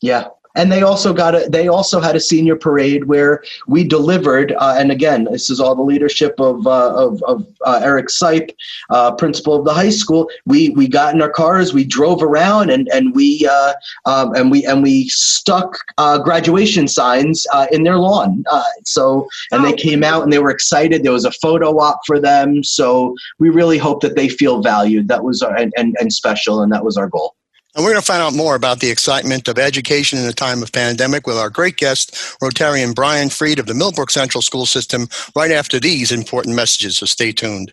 Yeah, 0.00 0.28
and 0.54 0.70
they 0.70 0.82
also 0.82 1.12
got 1.12 1.34
a 1.34 1.48
they 1.48 1.68
also 1.68 2.00
had 2.00 2.16
a 2.16 2.20
senior 2.20 2.56
parade 2.56 3.04
where 3.04 3.42
we 3.66 3.84
delivered 3.84 4.52
uh, 4.58 4.76
and 4.78 4.90
again 4.90 5.24
this 5.30 5.50
is 5.50 5.60
all 5.60 5.74
the 5.74 5.82
leadership 5.82 6.34
of 6.38 6.66
uh, 6.66 6.94
of, 6.94 7.22
of 7.24 7.46
uh, 7.64 7.80
Eric 7.82 8.08
Sipe, 8.08 8.54
uh, 8.90 9.12
principal 9.12 9.54
of 9.54 9.64
the 9.64 9.74
high 9.74 9.90
school. 9.90 10.28
We 10.46 10.70
we 10.70 10.88
got 10.88 11.14
in 11.14 11.22
our 11.22 11.30
cars 11.30 11.72
we 11.72 11.84
drove 11.84 12.22
around 12.22 12.70
and 12.70 12.88
and 12.92 13.14
we 13.14 13.46
uh, 13.50 13.74
um, 14.04 14.34
and 14.34 14.50
we 14.50 14.64
and 14.66 14.82
we 14.82 15.08
stuck 15.08 15.78
uh, 15.98 16.18
graduation 16.18 16.88
signs 16.88 17.46
in 17.70 17.82
their 17.82 17.98
lawn. 17.98 18.44
So 18.84 19.28
and 19.50 19.64
they 19.64 19.72
oh. 19.72 19.76
came 19.76 20.04
out 20.04 20.22
and 20.22 20.32
they 20.32 20.38
were 20.38 20.50
excited. 20.50 21.02
There 21.02 21.12
was 21.12 21.24
a 21.24 21.32
photo 21.32 21.78
op 21.78 22.00
for 22.06 22.20
them. 22.20 22.62
So 22.62 23.14
we 23.38 23.50
really 23.50 23.78
hope 23.78 24.02
that 24.02 24.16
they 24.16 24.28
feel 24.28 24.62
valued. 24.62 25.08
That 25.08 25.24
was 25.24 25.42
our, 25.42 25.54
and, 25.56 25.72
and, 25.76 25.96
and 26.00 26.12
special 26.12 26.62
and 26.62 26.72
that 26.72 26.84
was 26.84 26.96
our 26.96 27.08
goal 27.08 27.36
and 27.74 27.84
we're 27.84 27.90
going 27.90 28.00
to 28.00 28.06
find 28.06 28.22
out 28.22 28.34
more 28.34 28.54
about 28.54 28.80
the 28.80 28.90
excitement 28.90 29.48
of 29.48 29.58
education 29.58 30.18
in 30.18 30.26
a 30.26 30.32
time 30.32 30.62
of 30.62 30.72
pandemic 30.72 31.26
with 31.26 31.36
our 31.36 31.50
great 31.50 31.76
guest, 31.76 32.14
Rotarian 32.40 32.94
Brian 32.94 33.30
Freed 33.30 33.58
of 33.58 33.66
the 33.66 33.74
Millbrook 33.74 34.10
Central 34.10 34.42
School 34.42 34.66
System, 34.66 35.08
right 35.34 35.50
after 35.50 35.80
these 35.80 36.12
important 36.12 36.54
messages. 36.54 36.98
So 36.98 37.06
stay 37.06 37.32
tuned. 37.32 37.72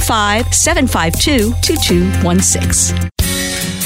845 0.00 0.46
752 0.52 1.52
2216. 1.60 3.11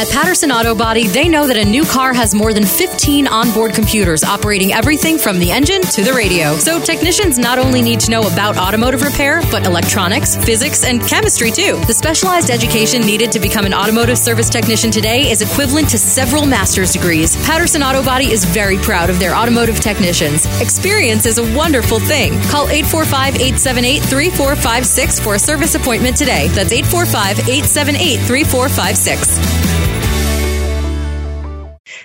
At 0.00 0.08
Patterson 0.08 0.50
Auto 0.50 0.74
Body, 0.74 1.06
they 1.08 1.28
know 1.28 1.46
that 1.46 1.58
a 1.58 1.64
new 1.64 1.84
car 1.84 2.14
has 2.14 2.34
more 2.34 2.54
than 2.54 2.64
15 2.64 3.26
onboard 3.26 3.74
computers 3.74 4.24
operating 4.24 4.72
everything 4.72 5.18
from 5.18 5.38
the 5.38 5.50
engine 5.52 5.82
to 5.82 6.02
the 6.02 6.14
radio. 6.14 6.56
So 6.56 6.80
technicians 6.80 7.38
not 7.38 7.58
only 7.58 7.82
need 7.82 8.00
to 8.00 8.10
know 8.10 8.22
about 8.22 8.56
automotive 8.56 9.02
repair, 9.02 9.42
but 9.50 9.66
electronics, 9.66 10.42
physics, 10.42 10.84
and 10.84 11.06
chemistry 11.06 11.50
too. 11.50 11.78
The 11.86 11.92
specialized 11.92 12.48
education 12.48 13.02
needed 13.02 13.30
to 13.32 13.40
become 13.40 13.66
an 13.66 13.74
automotive 13.74 14.16
service 14.16 14.48
technician 14.48 14.90
today 14.90 15.30
is 15.30 15.42
equivalent 15.42 15.90
to 15.90 15.98
several 15.98 16.46
master's 16.46 16.94
degrees. 16.94 17.36
Patterson 17.44 17.82
Auto 17.82 18.02
Body 18.02 18.32
is 18.32 18.46
very 18.46 18.78
proud 18.78 19.10
of 19.10 19.18
their 19.18 19.34
automotive 19.34 19.80
technicians. 19.80 20.46
Experience 20.62 21.26
is 21.26 21.36
a 21.36 21.54
wonderful 21.54 22.00
thing. 22.00 22.40
Call 22.44 22.70
845 22.70 23.34
878 23.34 24.02
3456 24.04 25.20
for 25.20 25.34
a 25.34 25.38
service 25.38 25.74
appointment 25.74 26.16
today. 26.16 26.48
That's 26.48 26.72
845 26.72 27.40
878 27.46 28.20
3456. 28.20 29.69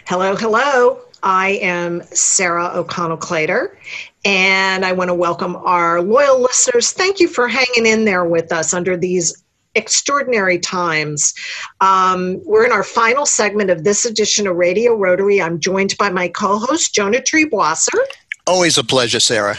Hello, 0.08 0.36
hello. 0.36 1.00
I 1.24 1.58
am 1.64 2.04
Sarah 2.14 2.70
O'Connell 2.76 3.18
Clater, 3.18 3.76
and 4.24 4.86
I 4.86 4.92
want 4.92 5.08
to 5.08 5.16
welcome 5.16 5.56
our 5.56 6.00
loyal 6.00 6.40
listeners. 6.40 6.92
Thank 6.92 7.20
you 7.20 7.28
for 7.28 7.48
hanging 7.48 7.88
in 7.88 8.06
there 8.06 8.24
with 8.24 8.52
us 8.52 8.72
under 8.72 8.96
these 8.96 9.44
extraordinary 9.74 10.60
times. 10.60 11.34
Um, 11.82 12.40
we're 12.46 12.68
in 12.68 12.72
our 12.72 12.84
final 12.84 13.26
segment 13.26 13.72
of 13.72 13.84
this 13.84 14.06
edition 14.06 14.46
of 14.46 14.58
Radio 14.58 14.94
Rotary. 14.94 15.42
I'm 15.42 15.60
joined 15.60 15.98
by 15.98 16.12
my 16.12 16.28
co 16.28 16.60
host, 16.60 16.94
Jonah 16.94 17.18
Triebwasser. 17.18 18.00
Always 18.46 18.78
a 18.78 18.84
pleasure, 18.84 19.20
Sarah. 19.20 19.58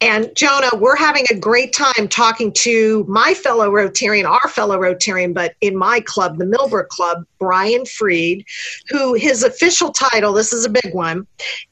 And 0.00 0.30
Jonah, 0.34 0.70
we're 0.76 0.96
having 0.96 1.24
a 1.30 1.34
great 1.34 1.74
time 1.74 2.08
talking 2.08 2.52
to 2.54 3.04
my 3.06 3.34
fellow 3.34 3.70
Rotarian, 3.70 4.26
our 4.26 4.48
fellow 4.48 4.78
Rotarian, 4.78 5.34
but 5.34 5.54
in 5.60 5.76
my 5.76 6.00
club, 6.00 6.38
the 6.38 6.46
Millbrook 6.46 6.88
Club, 6.88 7.24
Brian 7.38 7.84
Freed, 7.84 8.46
who 8.88 9.12
his 9.12 9.42
official 9.42 9.92
title, 9.92 10.32
this 10.32 10.54
is 10.54 10.64
a 10.64 10.70
big 10.70 10.94
one, 10.94 11.26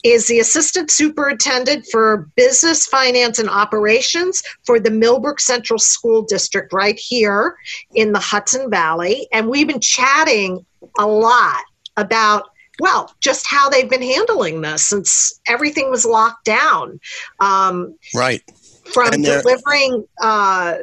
is 0.04 0.26
the 0.26 0.40
Assistant 0.40 0.90
Superintendent 0.90 1.86
for 1.90 2.28
Business, 2.36 2.86
Finance, 2.86 3.38
and 3.38 3.48
Operations 3.48 4.42
for 4.64 4.78
the 4.78 4.90
Millbrook 4.90 5.40
Central 5.40 5.78
School 5.78 6.22
District 6.22 6.70
right 6.72 6.98
here 6.98 7.56
in 7.94 8.12
the 8.12 8.20
Hudson 8.20 8.68
Valley. 8.68 9.26
And 9.32 9.48
we've 9.48 9.68
been 9.68 9.80
chatting 9.80 10.66
a 10.98 11.06
lot 11.06 11.62
about 11.96 12.50
well, 12.80 13.12
just 13.20 13.46
how 13.46 13.68
they've 13.68 13.90
been 13.90 14.02
handling 14.02 14.60
this 14.60 14.88
since 14.88 15.40
everything 15.46 15.90
was 15.90 16.04
locked 16.04 16.44
down. 16.44 17.00
Um, 17.40 17.96
right. 18.14 18.42
From 18.92 19.20
delivering 19.20 20.06
uh, 20.22 20.76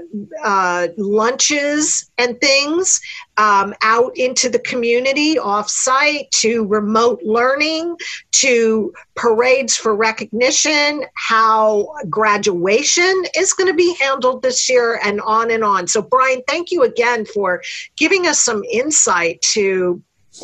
uh, 0.43 0.87
lunches 0.95 2.11
and 2.19 2.39
things 2.39 3.01
um, 3.37 3.73
out 3.81 4.11
into 4.15 4.47
the 4.47 4.59
community 4.59 5.39
off 5.39 5.71
site 5.71 6.29
to 6.33 6.67
remote 6.67 7.19
learning 7.23 7.97
to 8.33 8.93
parades 9.15 9.75
for 9.75 9.95
recognition, 9.95 11.03
how 11.15 11.95
graduation 12.07 13.23
is 13.35 13.53
going 13.53 13.71
to 13.71 13.73
be 13.73 13.95
handled 13.99 14.43
this 14.43 14.69
year, 14.69 14.99
and 15.03 15.19
on 15.21 15.49
and 15.49 15.63
on. 15.63 15.87
So, 15.87 16.03
Brian, 16.03 16.43
thank 16.47 16.69
you 16.69 16.83
again 16.83 17.25
for 17.25 17.63
giving 17.97 18.27
us 18.27 18.39
some 18.39 18.63
insight 18.65 19.41
to 19.53 19.99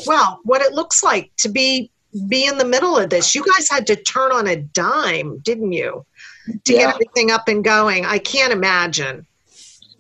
well, 0.05 0.39
what 0.43 0.61
it 0.61 0.73
looks 0.73 1.03
like 1.03 1.31
to 1.37 1.49
be 1.49 1.91
be 2.27 2.45
in 2.45 2.57
the 2.57 2.65
middle 2.65 2.97
of 2.97 3.09
this. 3.09 3.33
You 3.33 3.43
guys 3.45 3.69
had 3.69 3.87
to 3.87 3.95
turn 3.95 4.31
on 4.31 4.47
a 4.47 4.57
dime, 4.57 5.39
didn't 5.39 5.71
you, 5.71 6.05
to 6.65 6.73
yeah. 6.73 6.79
get 6.79 6.93
everything 6.95 7.31
up 7.31 7.47
and 7.47 7.63
going? 7.63 8.05
I 8.05 8.19
can't 8.19 8.51
imagine. 8.51 9.25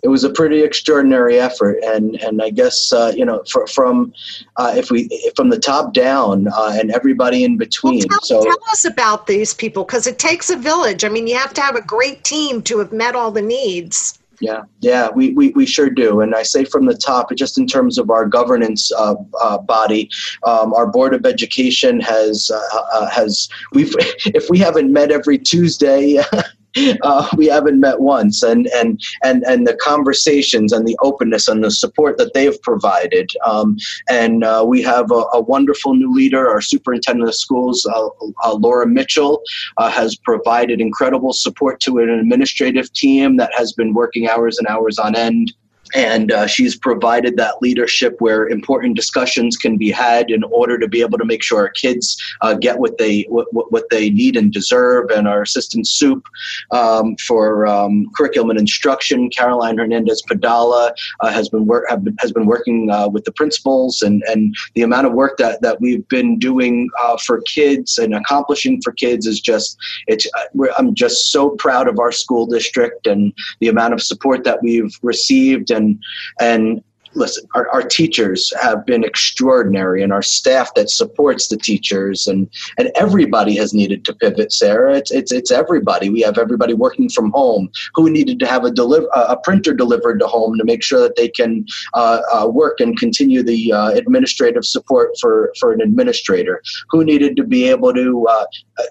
It 0.03 0.07
was 0.07 0.23
a 0.23 0.31
pretty 0.31 0.63
extraordinary 0.63 1.39
effort, 1.39 1.77
and 1.83 2.15
and 2.23 2.41
I 2.41 2.49
guess 2.49 2.91
uh, 2.91 3.13
you 3.15 3.23
know 3.23 3.43
for, 3.49 3.67
from 3.67 4.13
uh, 4.57 4.73
if 4.75 4.89
we 4.89 5.07
from 5.35 5.49
the 5.49 5.59
top 5.59 5.93
down 5.93 6.47
uh, 6.47 6.71
and 6.73 6.91
everybody 6.91 7.43
in 7.43 7.57
between. 7.57 7.99
Well, 8.09 8.19
tell, 8.19 8.41
so 8.41 8.43
tell 8.43 8.59
us 8.71 8.83
about 8.83 9.27
these 9.27 9.53
people 9.53 9.83
because 9.83 10.07
it 10.07 10.17
takes 10.17 10.49
a 10.49 10.57
village. 10.57 11.05
I 11.05 11.09
mean, 11.09 11.27
you 11.27 11.37
have 11.37 11.53
to 11.53 11.61
have 11.61 11.75
a 11.75 11.83
great 11.83 12.23
team 12.23 12.63
to 12.63 12.79
have 12.79 12.91
met 12.91 13.15
all 13.15 13.31
the 13.31 13.43
needs. 13.43 14.17
Yeah, 14.41 14.63
yeah, 14.79 15.09
we, 15.13 15.33
we, 15.33 15.49
we 15.49 15.67
sure 15.67 15.89
do. 15.89 16.21
And 16.21 16.33
I 16.33 16.41
say 16.41 16.65
from 16.65 16.87
the 16.87 16.95
top, 16.95 17.31
just 17.35 17.59
in 17.59 17.67
terms 17.67 17.99
of 17.99 18.09
our 18.09 18.25
governance 18.25 18.91
uh, 18.91 19.15
uh, 19.39 19.59
body, 19.59 20.09
um, 20.43 20.73
our 20.73 20.87
board 20.87 21.13
of 21.13 21.25
education 21.25 21.99
has 21.99 22.49
uh, 22.51 22.77
uh 22.93 23.09
has 23.09 23.47
we've 23.71 23.93
if 24.25 24.49
we 24.49 24.57
haven't 24.57 24.91
met 24.91 25.11
every 25.11 25.37
Tuesday. 25.37 26.21
uh, 27.03 27.27
we 27.35 27.47
haven't 27.47 27.79
met 27.79 27.99
once, 27.99 28.43
and 28.43 28.67
and 28.67 28.99
and 29.23 29.43
and 29.43 29.67
the 29.67 29.75
conversations 29.75 30.71
and 30.71 30.87
the 30.87 30.97
openness 31.01 31.47
and 31.47 31.63
the 31.63 31.71
support 31.71 32.17
that 32.17 32.33
they've 32.33 32.61
provided. 32.61 33.29
Um, 33.45 33.77
and 34.09 34.43
uh, 34.43 34.63
we 34.67 34.81
have 34.83 35.11
a, 35.11 35.23
a, 35.33 35.41
wonderful 35.41 35.95
new 35.95 36.11
leader, 36.13 36.47
our 36.47 36.61
superintendent 36.61 37.27
of 37.27 37.35
schools, 37.35 37.85
uh, 37.93 38.07
uh 38.43 38.53
Laura 38.53 38.87
Mitchell, 38.87 39.41
uh, 39.77 39.89
has 39.89 40.15
provided 40.15 40.79
incredible 40.79 41.33
support 41.33 41.79
to 41.81 41.99
an 41.99 42.09
administrative 42.09 42.91
team 42.93 43.37
that 43.37 43.51
has 43.55 43.73
been 43.73 43.93
working 43.93 44.29
hours 44.29 44.57
and 44.57 44.67
hours 44.67 44.97
on 44.97 45.15
end 45.15 45.53
and 45.93 46.31
uh, 46.31 46.47
she's 46.47 46.75
provided 46.75 47.37
that 47.37 47.61
leadership 47.61 48.15
where 48.19 48.47
important 48.47 48.95
discussions 48.95 49.57
can 49.57 49.77
be 49.77 49.91
had 49.91 50.29
in 50.29 50.43
order 50.43 50.77
to 50.77 50.87
be 50.87 51.01
able 51.01 51.17
to 51.17 51.25
make 51.25 51.43
sure 51.43 51.59
our 51.59 51.69
kids 51.69 52.17
uh, 52.41 52.53
get 52.53 52.79
what 52.79 52.97
they 52.97 53.25
what, 53.29 53.47
what 53.71 53.89
they 53.89 54.09
need 54.09 54.35
and 54.35 54.53
deserve. 54.53 55.09
And 55.11 55.27
our 55.27 55.41
assistant 55.41 55.87
soup 55.87 56.25
um, 56.71 57.15
for 57.17 57.67
um, 57.67 58.09
curriculum 58.15 58.51
and 58.51 58.59
instruction 58.59 59.29
caroline 59.29 59.77
hernandez 59.77 60.21
padala 60.29 60.93
uh, 61.19 61.31
has 61.31 61.49
been 61.49 61.65
work 61.65 61.85
been, 62.03 62.15
has 62.19 62.31
been 62.31 62.45
working 62.45 62.89
uh, 62.89 63.07
with 63.09 63.25
the 63.25 63.31
principals 63.31 64.01
and 64.01 64.23
and 64.27 64.55
the 64.75 64.81
amount 64.81 65.07
of 65.07 65.13
work 65.13 65.37
that 65.37 65.61
that 65.61 65.81
we've 65.81 66.07
been 66.07 66.37
doing 66.39 66.89
uh, 67.03 67.17
for 67.25 67.41
kids 67.41 67.97
and 67.97 68.13
accomplishing 68.13 68.81
for 68.81 68.91
kids 68.93 69.25
is 69.25 69.39
just 69.39 69.77
it's 70.07 70.27
uh, 70.37 70.65
i'm 70.77 70.93
just 70.93 71.31
so 71.31 71.49
proud 71.51 71.87
of 71.87 71.99
our 71.99 72.11
school 72.11 72.45
district 72.45 73.07
and 73.07 73.33
the 73.59 73.67
amount 73.67 73.93
of 73.93 74.01
support 74.01 74.43
that 74.43 74.61
we've 74.61 74.97
received 75.01 75.70
and 75.71 76.01
and 76.39 76.83
listen, 77.13 77.47
our, 77.55 77.69
our 77.69 77.81
teachers 77.81 78.51
have 78.61 78.85
been 78.85 79.03
extraordinary 79.03 80.03
and 80.03 80.13
our 80.13 80.21
staff 80.21 80.73
that 80.75 80.89
supports 80.89 81.47
the 81.47 81.57
teachers 81.57 82.27
and, 82.27 82.49
and 82.77 82.91
everybody 82.95 83.55
has 83.55 83.73
needed 83.73 84.05
to 84.05 84.13
pivot, 84.13 84.53
Sarah. 84.53 84.95
It's, 84.95 85.11
it's, 85.11 85.31
it's 85.31 85.51
everybody. 85.51 86.09
We 86.09 86.21
have 86.21 86.37
everybody 86.37 86.73
working 86.73 87.09
from 87.09 87.31
home 87.31 87.69
who 87.95 88.09
needed 88.09 88.39
to 88.39 88.47
have 88.47 88.63
a, 88.63 88.71
deliver, 88.71 89.07
a 89.13 89.37
printer 89.37 89.73
delivered 89.73 90.19
to 90.19 90.27
home 90.27 90.57
to 90.57 90.63
make 90.63 90.83
sure 90.83 91.01
that 91.01 91.15
they 91.15 91.29
can 91.29 91.65
uh, 91.93 92.21
uh, 92.33 92.47
work 92.47 92.79
and 92.79 92.97
continue 92.97 93.43
the 93.43 93.73
uh, 93.73 93.89
administrative 93.89 94.65
support 94.65 95.11
for, 95.19 95.53
for 95.59 95.73
an 95.73 95.81
administrator, 95.81 96.61
who 96.89 97.03
needed 97.03 97.35
to 97.35 97.43
be 97.43 97.67
able 97.69 97.93
to, 97.93 98.27
uh, 98.27 98.45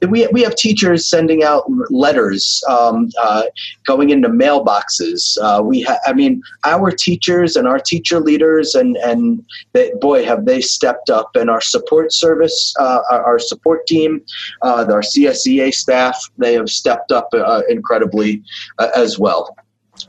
we, 0.09 0.27
we 0.29 0.43
have 0.43 0.55
teachers 0.55 1.09
sending 1.09 1.43
out 1.43 1.65
letters, 1.91 2.63
um, 2.69 3.09
uh, 3.21 3.45
going 3.87 4.11
into 4.11 4.29
mailboxes. 4.29 5.39
Uh, 5.41 5.63
we 5.63 5.87
I 6.07 6.13
mean, 6.13 6.43
our 6.65 6.91
teachers 6.91 7.57
and 7.57 7.67
our 7.67 7.79
teachers 7.79 8.10
teacher 8.11 8.21
leaders 8.21 8.75
and 8.75 8.97
and 8.99 9.45
they, 9.73 9.93
boy 10.01 10.25
have 10.25 10.45
they 10.45 10.61
stepped 10.61 11.11
up. 11.11 11.31
And 11.35 11.51
our 11.51 11.61
support 11.61 12.13
service 12.13 12.75
uh, 12.79 13.01
our, 13.11 13.25
our, 13.25 13.39
support 13.39 13.87
team 13.87 14.23
uh, 14.63 14.85
our 14.89 15.01
csea 15.01 15.73
staff 15.73 16.17
they 16.39 16.55
have 16.55 16.69
stepped 16.69 17.13
up 17.13 17.29
uh, 17.33 17.63
incredibly 17.69 18.43
uh, 18.79 18.89
as 18.97 19.19
well, 19.19 19.57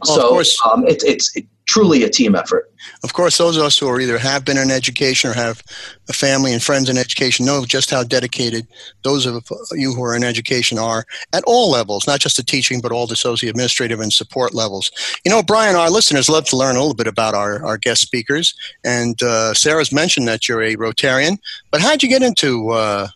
so 0.04 0.42
um, 0.72 0.86
it, 0.88 1.04
it's 1.06 1.36
it, 1.36 1.46
truly 1.72 2.04
a 2.04 2.10
team 2.10 2.36
effort. 2.36 2.70
Of 3.02 3.14
course, 3.14 3.38
those 3.38 3.56
of 3.56 3.64
us 3.64 3.78
who 3.78 3.88
are 3.88 4.02
either 4.02 4.18
have 4.18 4.44
been 4.44 4.58
in 4.58 4.70
education 4.70 5.30
or 5.30 5.34
have 5.34 5.64
a 6.10 6.14
family 6.14 6.52
and 6.52 6.62
friends 6.62 6.90
in 6.90 6.98
education 6.98 7.46
know 7.46 7.64
just 7.64 7.90
how 7.90 8.04
dedicated 8.04 8.68
those 9.04 9.26
of 9.26 9.48
you 9.72 9.94
who 9.94 10.04
are 10.04 10.14
in 10.14 10.26
education 10.26 10.78
are 10.78 11.06
at 11.32 11.46
all 11.48 11.72
levels, 11.72 12.06
not 12.06 12.20
just 12.20 12.36
the 12.36 12.44
teaching, 12.44 12.82
but 12.82 12.92
all 12.92 13.08
the 13.08 13.16
socio-administrative 13.16 14.02
and 14.02 14.12
support 14.12 14.54
levels. 14.54 14.92
You 15.24 15.32
know, 15.32 15.42
Brian, 15.42 15.78
our 15.78 15.90
listeners 15.90 16.28
love 16.28 16.44
to 16.48 16.58
learn 16.58 16.76
a 16.76 16.80
little 16.80 16.94
bit 16.94 17.08
about 17.08 17.36
our, 17.36 17.64
our 17.66 17.78
guest 17.78 18.02
speakers. 18.02 18.54
And 18.84 19.24
uh, 19.24 19.54
Sarah's 19.54 19.94
mentioned 19.94 20.28
that 20.28 20.50
you're 20.50 20.62
a 20.62 20.76
Rotarian, 20.76 21.38
but 21.72 21.80
how'd 21.80 22.04
you 22.04 22.10
get 22.10 22.22
into 22.22 22.72
uh, 22.72 23.08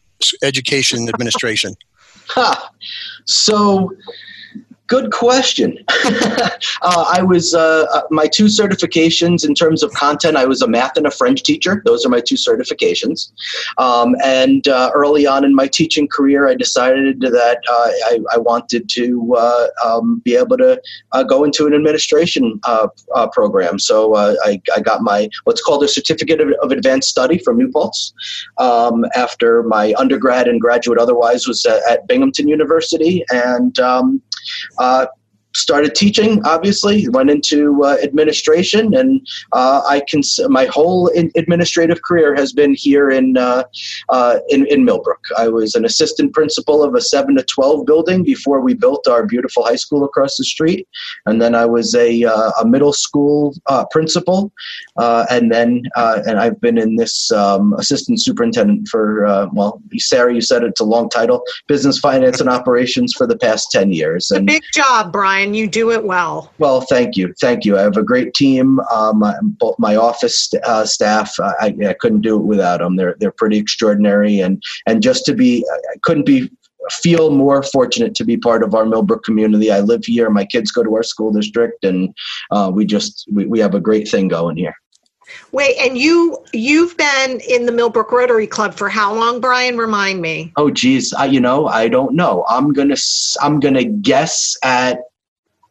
education 0.43 1.09
administration? 1.09 1.75
huh. 2.27 2.55
So 3.25 3.91
Good 4.87 5.11
question. 5.11 5.79
uh, 5.89 7.05
I 7.11 7.23
was 7.23 7.55
uh, 7.55 7.87
uh, 7.91 8.01
my 8.11 8.27
two 8.27 8.45
certifications 8.45 9.43
in 9.43 9.55
terms 9.55 9.81
of 9.81 9.91
content. 9.93 10.37
I 10.37 10.45
was 10.45 10.61
a 10.61 10.67
math 10.67 10.95
and 10.95 11.07
a 11.07 11.11
French 11.11 11.41
teacher. 11.41 11.81
Those 11.85 12.05
are 12.05 12.09
my 12.09 12.21
two 12.21 12.35
certifications. 12.35 13.31
Um, 13.79 14.15
and 14.23 14.67
uh, 14.67 14.91
early 14.93 15.25
on 15.25 15.43
in 15.43 15.55
my 15.55 15.67
teaching 15.67 16.07
career, 16.07 16.47
I 16.47 16.53
decided 16.53 17.21
that 17.21 17.57
uh, 17.67 17.73
I, 17.73 18.19
I, 18.33 18.37
wanted 18.37 18.87
to 18.89 19.35
uh, 19.35 19.67
um, 19.83 20.21
be 20.23 20.35
able 20.35 20.57
to 20.57 20.79
go 21.27 21.43
into 21.43 21.65
an 21.65 21.73
administration 21.73 22.59
program. 23.31 23.79
So 23.79 24.15
I, 24.15 24.61
I, 24.75 24.81
got 24.81 25.01
my 25.01 25.27
what's 25.45 25.63
called 25.63 25.83
a 25.83 25.87
certificate 25.87 26.39
of, 26.41 26.49
of 26.61 26.71
advanced 26.71 27.09
study 27.09 27.39
from 27.39 27.57
New 27.57 27.71
Paltz 27.71 28.13
um, 28.57 29.03
after 29.15 29.63
my 29.63 29.95
undergrad 29.97 30.47
and 30.47 30.61
graduate 30.61 30.99
otherwise 30.99 31.47
was 31.47 31.65
at, 31.65 31.81
at 31.89 32.07
Binghamton 32.07 32.47
University 32.47 33.25
and. 33.31 33.79
Uh, 34.77 35.05
started 35.55 35.95
teaching 35.95 36.41
obviously. 36.45 37.07
Went 37.09 37.29
into 37.29 37.83
uh, 37.83 37.97
administration 38.03 38.93
and 38.93 39.25
uh, 39.53 39.81
i 39.87 40.01
can 40.07 40.21
my 40.49 40.65
whole 40.65 41.09
administrative 41.35 42.01
career 42.01 42.35
has 42.35 42.53
been 42.53 42.73
here 42.75 43.09
in, 43.09 43.37
uh, 43.37 43.63
uh, 44.09 44.39
in 44.49 44.65
in 44.67 44.85
millbrook. 44.85 45.23
I 45.37 45.47
was 45.47 45.75
an 45.75 45.85
assistant 45.85 46.33
principal 46.33 46.83
of 46.83 46.95
a 46.95 47.01
7 47.01 47.35
to 47.35 47.43
12 47.43 47.85
building 47.85 48.23
before 48.23 48.61
we 48.61 48.73
built 48.73 49.07
our 49.07 49.25
beautiful 49.25 49.63
high 49.63 49.75
school 49.75 50.03
across 50.03 50.37
the 50.37 50.43
street. 50.43 50.87
And 51.25 51.41
then 51.41 51.55
i 51.55 51.65
was 51.65 51.95
a, 51.95 52.23
uh, 52.23 52.51
a 52.61 52.65
middle 52.65 52.93
school 52.93 53.53
uh, 53.67 53.85
principal 53.91 54.51
and 55.29 55.51
then 55.51 55.83
and 56.27 56.39
i've 56.39 56.59
been 56.61 56.77
in 56.77 56.95
this 56.95 57.31
um, 57.31 57.73
assistant 57.73 58.21
superintendent 58.21 58.87
for 58.87 59.05
well 59.53 59.81
sarah 59.97 60.33
you 60.33 60.41
said 60.41 60.63
it's 60.63 60.81
a 60.81 60.83
long 60.83 61.09
title 61.09 61.43
business 61.67 61.97
finance 61.99 62.39
and 62.39 62.49
operations 62.49 63.13
for 63.13 63.25
the 63.27 63.37
past 63.37 63.71
10 63.71 63.91
years. 63.91 64.31
And 64.31 64.49
a 64.49 64.53
big 64.53 64.63
job 64.73 65.11
brian 65.11 65.44
and 65.45 65.55
you 65.55 65.67
do 65.67 65.91
it 65.91 66.03
well. 66.03 66.51
Well, 66.57 66.81
thank 66.81 67.15
you, 67.15 67.33
thank 67.39 67.63
you. 67.63 67.77
I 67.77 67.81
have 67.81 67.97
a 67.97 68.03
great 68.03 68.33
team. 68.33 68.79
Um, 68.91 69.23
both 69.59 69.77
my 69.77 69.95
office 69.95 70.51
uh, 70.65 70.85
staff, 70.85 71.35
I, 71.39 71.73
I, 71.87 71.93
couldn't 71.93 72.21
do 72.21 72.35
it 72.35 72.43
without 72.43 72.79
them. 72.79 72.95
They're 72.95 73.15
they're 73.19 73.31
pretty 73.31 73.57
extraordinary, 73.57 74.39
and 74.39 74.61
and 74.87 75.01
just 75.01 75.25
to 75.25 75.33
be, 75.33 75.65
I 75.71 75.97
couldn't 76.01 76.25
be 76.25 76.49
feel 76.91 77.31
more 77.31 77.63
fortunate 77.63 78.13
to 78.15 78.23
be 78.23 78.37
part 78.37 78.63
of 78.63 78.75
our 78.75 78.85
Millbrook 78.85 79.23
community. 79.23 79.71
I 79.71 79.79
live 79.79 80.05
here. 80.05 80.29
My 80.29 80.45
kids 80.45 80.71
go 80.71 80.83
to 80.83 80.95
our 80.95 81.03
school 81.03 81.31
district, 81.31 81.83
and 81.83 82.13
uh, 82.51 82.71
we 82.73 82.85
just 82.85 83.27
we, 83.31 83.45
we 83.45 83.59
have 83.59 83.75
a 83.75 83.79
great 83.79 84.07
thing 84.07 84.27
going 84.27 84.57
here. 84.57 84.75
Wait, 85.51 85.75
and 85.79 85.97
you 85.97 86.37
you've 86.53 86.95
been 86.97 87.39
in 87.49 87.65
the 87.65 87.71
Millbrook 87.71 88.11
Rotary 88.11 88.47
Club 88.47 88.73
for 88.73 88.89
how 88.89 89.13
long, 89.13 89.39
Brian? 89.39 89.77
Remind 89.77 90.21
me. 90.21 90.51
Oh, 90.57 90.69
geez, 90.69 91.13
I, 91.13 91.25
you 91.25 91.39
know, 91.39 91.67
I 91.67 91.87
don't 91.87 92.15
know. 92.15 92.45
I'm 92.47 92.73
gonna 92.73 92.97
I'm 93.41 93.59
gonna 93.59 93.83
guess 93.83 94.55
at 94.63 94.99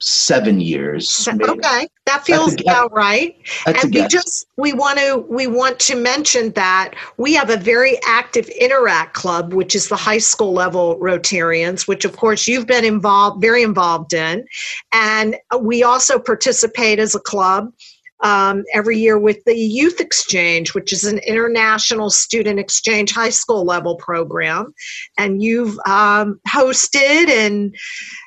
seven 0.01 0.61
years. 0.61 1.27
maybe. 1.27 1.51
Okay, 1.51 1.89
that 2.07 2.25
feels 2.25 2.55
about 2.61 2.93
right. 2.93 3.37
That's 3.65 3.85
and 3.85 3.95
we 3.95 4.07
just 4.09 4.47
we 4.57 4.73
want 4.73 4.99
to 4.99 5.25
we 5.29 5.47
want 5.47 5.79
to 5.81 5.97
mention 5.97 6.51
that 6.53 6.95
we 7.17 7.35
have 7.35 7.51
a 7.51 7.57
very 7.57 7.99
active 8.07 8.49
interact 8.49 9.15
club 9.15 9.53
which 9.53 9.75
is 9.75 9.89
the 9.89 9.97
high 9.97 10.19
school 10.19 10.53
level 10.53 10.99
rotarians 10.99 11.89
which 11.89 12.05
of 12.05 12.17
course 12.17 12.47
you've 12.47 12.67
been 12.67 12.85
involved 12.85 13.41
very 13.41 13.63
involved 13.63 14.13
in 14.13 14.45
and 14.93 15.37
we 15.61 15.83
also 15.83 16.19
participate 16.19 16.99
as 16.99 17.15
a 17.15 17.21
club 17.21 17.73
um, 18.21 18.65
every 18.73 18.99
year 18.99 19.19
with 19.19 19.45
the 19.45 19.57
youth 19.57 20.01
exchange 20.01 20.75
which 20.75 20.93
is 20.93 21.05
an 21.05 21.19
international 21.19 22.11
student 22.11 22.59
exchange 22.59 23.13
high 23.13 23.31
school 23.31 23.65
level 23.65 23.97
program 23.97 24.73
and 25.19 25.43
you've 25.43 25.79
um, 25.87 26.41
hosted 26.49 27.29
and 27.29 27.75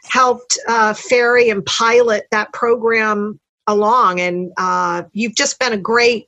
helped 0.10 0.58
uh, 0.68 0.94
ferry 0.94 1.50
and 1.50 1.66
pilot 1.66 2.26
that 2.32 2.52
program 2.54 3.40
along. 3.68 4.20
And 4.20 4.52
uh, 4.58 5.04
you've 5.14 5.36
just 5.36 5.60
been 5.60 5.74
a 5.74 5.78
great 5.78 6.28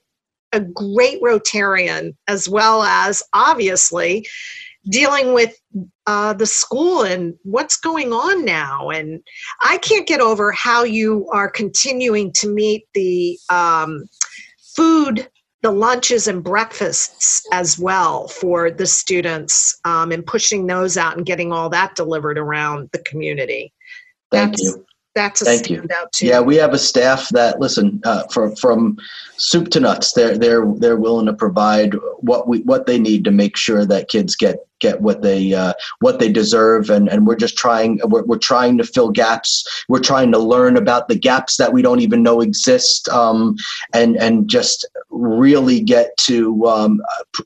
a 0.52 0.60
great 0.60 1.22
rotarian 1.22 2.16
as 2.28 2.50
well 2.50 2.82
as 2.82 3.22
obviously 3.34 4.28
dealing 4.90 5.34
with 5.34 5.56
uh, 6.08 6.34
the 6.34 6.48
school 6.48 7.04
and 7.04 7.36
what's 7.44 7.78
going 7.78 8.12
on 8.12 8.46
now. 8.46 8.90
And 8.90 9.22
i 9.62 9.78
can't 9.78 10.08
get 10.08 10.22
over 10.22 10.52
how 10.52 10.84
you 10.84 11.28
are 11.32 11.50
continuing 11.50 12.32
to 12.34 12.52
meet 12.52 12.86
the 12.94 13.38
um, 13.50 14.06
food 14.76 15.30
the 15.62 15.72
lunches 15.72 16.28
and 16.28 16.44
breakfasts 16.44 17.46
as 17.52 17.78
well 17.78 18.28
for 18.28 18.72
the 18.72 18.86
students 18.86 19.78
um, 19.84 20.12
and 20.12 20.26
pushing 20.26 20.68
those 20.68 20.98
out 20.98 21.18
and 21.18 21.26
getting 21.26 21.52
all 21.52 21.70
that 21.70 21.96
delivered 21.96 22.38
around 22.38 22.90
the 22.94 23.00
community 23.00 23.74
Thank 24.32 24.52
that's 24.52 24.62
you. 24.62 24.86
that's 25.16 25.42
a 25.42 25.46
Thank 25.46 25.70
you. 25.70 25.82
standout 25.82 26.12
too 26.14 26.28
Yeah, 26.28 26.40
we 26.40 26.56
have 26.58 26.74
a 26.74 26.80
staff 26.80 27.30
that 27.30 27.60
listen 27.60 28.00
uh, 28.06 28.24
from 28.28 28.56
from 28.56 28.98
soup 29.38 29.70
to 29.70 29.80
nuts. 29.80 30.14
They're 30.14 30.38
they're 30.38 30.66
they're 30.78 30.98
willing 30.98 31.26
to 31.26 31.34
provide 31.34 31.96
what 32.20 32.48
we 32.48 32.60
what 32.60 32.86
they 32.86 33.00
need 33.00 33.26
to 33.26 33.32
make 33.32 33.58
sure 33.58 33.86
that 33.86 34.10
kids 34.10 34.36
get 34.36 34.58
get 34.80 35.02
what 35.02 35.22
they 35.22 35.54
uh, 35.54 35.74
what 36.00 36.20
they 36.20 36.32
deserve, 36.32 36.90
and 36.90 37.10
and 37.10 37.28
we're 37.28 37.36
just 37.36 37.58
trying 37.58 38.00
we're, 38.06 38.24
we're 38.24 38.38
trying 38.38 38.78
to 38.78 38.84
fill 38.84 39.10
gaps. 39.10 39.64
We're 39.88 40.00
trying 40.00 40.32
to 40.32 40.40
learn 40.40 40.78
about 40.78 41.08
the 41.08 41.16
gaps 41.16 41.58
that 41.58 41.74
we 41.74 41.82
don't 41.82 42.02
even 42.02 42.24
know 42.24 42.42
exist, 42.42 43.10
um, 43.10 43.56
and 43.94 44.18
and 44.18 44.50
just 44.50 44.88
really 45.10 45.82
get 45.82 46.16
to 46.18 46.66
um, 46.68 47.02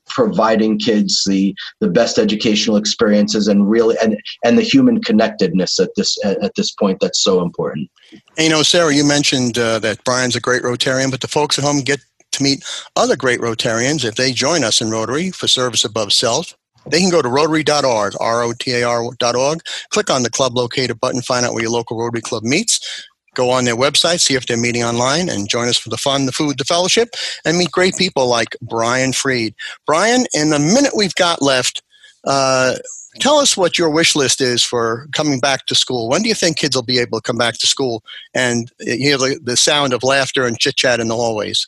providing 0.06 0.78
kids 0.78 1.24
the 1.26 1.54
the 1.80 1.88
best 1.88 2.18
educational 2.18 2.76
experiences 2.76 3.48
and 3.48 3.68
really 3.68 3.96
and 4.02 4.16
and 4.44 4.58
the 4.58 4.62
human 4.62 5.02
connectedness 5.02 5.78
at 5.78 5.90
this 5.96 6.16
at, 6.24 6.42
at 6.42 6.54
this 6.54 6.72
point 6.72 6.98
that's 7.00 7.22
so 7.22 7.42
important. 7.42 7.90
And, 8.36 8.44
you 8.44 8.50
know, 8.50 8.62
Sarah, 8.62 8.94
you 8.94 9.04
mentioned 9.04 9.58
uh, 9.58 9.78
that 9.80 10.04
Brian's 10.04 10.36
a 10.36 10.40
great 10.40 10.62
Rotarian, 10.62 11.10
but 11.10 11.20
the 11.20 11.28
folks 11.28 11.58
at 11.58 11.64
home 11.64 11.80
get 11.80 12.00
to 12.32 12.42
meet 12.42 12.64
other 12.96 13.16
great 13.16 13.40
Rotarians 13.40 14.04
if 14.04 14.16
they 14.16 14.32
join 14.32 14.64
us 14.64 14.80
in 14.80 14.90
Rotary 14.90 15.30
for 15.30 15.48
service 15.48 15.84
above 15.84 16.12
self. 16.12 16.56
They 16.86 17.00
can 17.00 17.10
go 17.10 17.22
to 17.22 17.28
rotary.org, 17.28 18.14
R-O-T-A-R.org, 18.20 19.60
click 19.90 20.10
on 20.10 20.22
the 20.22 20.30
club 20.30 20.56
locator 20.56 20.94
button, 20.94 21.22
find 21.22 21.46
out 21.46 21.54
where 21.54 21.62
your 21.62 21.70
local 21.70 21.98
Rotary 21.98 22.20
Club 22.20 22.42
meets, 22.42 23.06
go 23.34 23.50
on 23.50 23.64
their 23.64 23.76
website, 23.76 24.20
see 24.20 24.34
if 24.34 24.46
they're 24.46 24.56
meeting 24.56 24.84
online, 24.84 25.28
and 25.28 25.48
join 25.48 25.68
us 25.68 25.76
for 25.76 25.90
the 25.90 25.96
fun, 25.96 26.26
the 26.26 26.32
food, 26.32 26.58
the 26.58 26.64
fellowship, 26.64 27.10
and 27.44 27.58
meet 27.58 27.70
great 27.70 27.96
people 27.96 28.26
like 28.28 28.56
Brian 28.62 29.12
Freed. 29.12 29.54
Brian, 29.86 30.26
in 30.34 30.50
the 30.50 30.58
minute 30.58 30.92
we've 30.96 31.14
got 31.14 31.42
left, 31.42 31.82
uh, 32.24 32.74
tell 33.20 33.36
us 33.36 33.56
what 33.56 33.78
your 33.78 33.90
wish 33.90 34.16
list 34.16 34.40
is 34.40 34.62
for 34.62 35.06
coming 35.12 35.40
back 35.40 35.66
to 35.66 35.74
school. 35.74 36.08
When 36.08 36.22
do 36.22 36.28
you 36.28 36.34
think 36.34 36.56
kids 36.56 36.74
will 36.74 36.82
be 36.82 36.98
able 36.98 37.20
to 37.20 37.26
come 37.26 37.38
back 37.38 37.54
to 37.58 37.66
school 37.66 38.02
and 38.34 38.70
hear 38.80 39.18
the, 39.18 39.38
the 39.42 39.56
sound 39.56 39.92
of 39.92 40.02
laughter 40.02 40.46
and 40.46 40.58
chit 40.58 40.76
chat 40.76 41.00
in 41.00 41.08
the 41.08 41.16
hallways? 41.16 41.66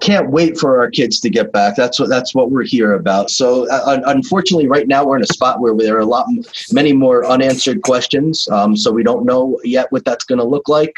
Can't 0.00 0.30
wait 0.30 0.58
for 0.58 0.78
our 0.78 0.90
kids 0.90 1.20
to 1.20 1.30
get 1.30 1.52
back. 1.52 1.76
That's 1.76 2.00
what 2.00 2.08
that's 2.08 2.34
what 2.34 2.50
we're 2.50 2.64
here 2.64 2.94
about. 2.94 3.30
So 3.30 3.70
uh, 3.70 4.00
unfortunately, 4.06 4.66
right 4.66 4.88
now 4.88 5.04
we're 5.04 5.16
in 5.16 5.22
a 5.22 5.26
spot 5.26 5.60
where 5.60 5.74
there 5.76 5.96
are 5.96 6.00
a 6.00 6.06
lot, 6.06 6.26
many 6.72 6.92
more 6.92 7.26
unanswered 7.26 7.82
questions. 7.82 8.48
Um, 8.48 8.76
so 8.76 8.90
we 8.90 9.02
don't 9.02 9.24
know 9.24 9.60
yet 9.62 9.92
what 9.92 10.04
that's 10.04 10.24
going 10.24 10.38
to 10.38 10.44
look 10.44 10.68
like. 10.68 10.94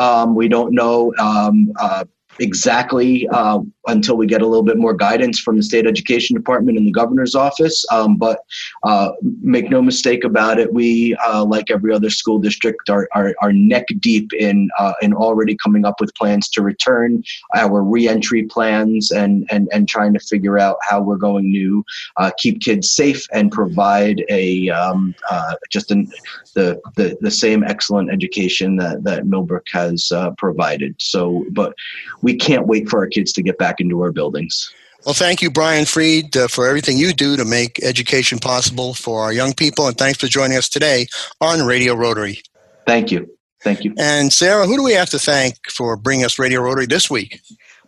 Um, 0.00 0.34
we 0.34 0.48
don't 0.48 0.72
know. 0.72 1.12
Um, 1.18 1.72
uh, 1.78 2.04
exactly 2.38 3.26
uh, 3.28 3.60
until 3.86 4.16
we 4.16 4.26
get 4.26 4.42
a 4.42 4.46
little 4.46 4.62
bit 4.62 4.78
more 4.78 4.94
guidance 4.94 5.38
from 5.38 5.56
the 5.56 5.62
state 5.62 5.86
education 5.86 6.34
department 6.34 6.78
and 6.78 6.86
the 6.86 6.92
governor's 6.92 7.34
office. 7.34 7.84
Um, 7.90 8.16
but 8.16 8.40
uh, 8.82 9.10
make 9.42 9.70
no 9.70 9.82
mistake 9.82 10.24
about 10.24 10.58
it, 10.58 10.72
we, 10.72 11.16
uh, 11.26 11.44
like 11.44 11.70
every 11.70 11.92
other 11.92 12.10
school 12.10 12.38
district, 12.38 12.90
are, 12.90 13.08
are, 13.14 13.34
are 13.40 13.52
neck 13.52 13.86
deep 14.00 14.32
in 14.32 14.68
uh, 14.78 14.94
in 15.02 15.12
already 15.14 15.56
coming 15.56 15.84
up 15.84 16.00
with 16.00 16.14
plans 16.14 16.48
to 16.50 16.62
return, 16.62 17.22
our 17.54 17.82
reentry 17.82 18.44
plans, 18.44 19.10
and 19.10 19.46
and 19.50 19.68
and 19.72 19.88
trying 19.88 20.12
to 20.12 20.20
figure 20.20 20.58
out 20.58 20.76
how 20.82 21.00
we're 21.00 21.16
going 21.16 21.52
to 21.52 21.84
uh, 22.16 22.30
keep 22.38 22.60
kids 22.60 22.90
safe 22.90 23.26
and 23.32 23.52
provide 23.52 24.24
a 24.28 24.68
um, 24.70 25.14
uh, 25.30 25.54
just 25.70 25.90
an, 25.90 26.10
the, 26.54 26.80
the 26.96 27.16
the 27.20 27.30
same 27.30 27.62
excellent 27.64 28.10
education 28.10 28.76
that 28.76 29.04
that 29.04 29.26
Millbrook 29.26 29.66
has 29.72 30.10
uh, 30.12 30.30
provided. 30.38 30.94
So, 30.98 31.44
but 31.52 31.74
we 32.22 32.34
can't 32.34 32.66
wait 32.66 32.88
for 32.88 33.00
our 33.00 33.06
kids 33.06 33.32
to 33.34 33.42
get 33.42 33.58
back 33.58 33.75
into 33.80 34.00
our 34.02 34.12
buildings. 34.12 34.70
Well, 35.04 35.14
thank 35.14 35.40
you, 35.40 35.50
Brian 35.50 35.84
Freed, 35.84 36.36
uh, 36.36 36.48
for 36.48 36.66
everything 36.66 36.98
you 36.98 37.12
do 37.12 37.36
to 37.36 37.44
make 37.44 37.80
education 37.82 38.40
possible 38.40 38.92
for 38.92 39.22
our 39.22 39.32
young 39.32 39.54
people. 39.54 39.86
And 39.86 39.96
thanks 39.96 40.18
for 40.18 40.26
joining 40.26 40.56
us 40.56 40.68
today 40.68 41.06
on 41.40 41.64
Radio 41.64 41.94
Rotary. 41.94 42.42
Thank 42.86 43.12
you. 43.12 43.30
Thank 43.62 43.84
you. 43.84 43.94
And 43.98 44.32
Sarah, 44.32 44.66
who 44.66 44.76
do 44.76 44.82
we 44.82 44.92
have 44.92 45.10
to 45.10 45.18
thank 45.18 45.56
for 45.70 45.96
bringing 45.96 46.24
us 46.24 46.38
Radio 46.38 46.60
Rotary 46.60 46.86
this 46.86 47.08
week? 47.08 47.40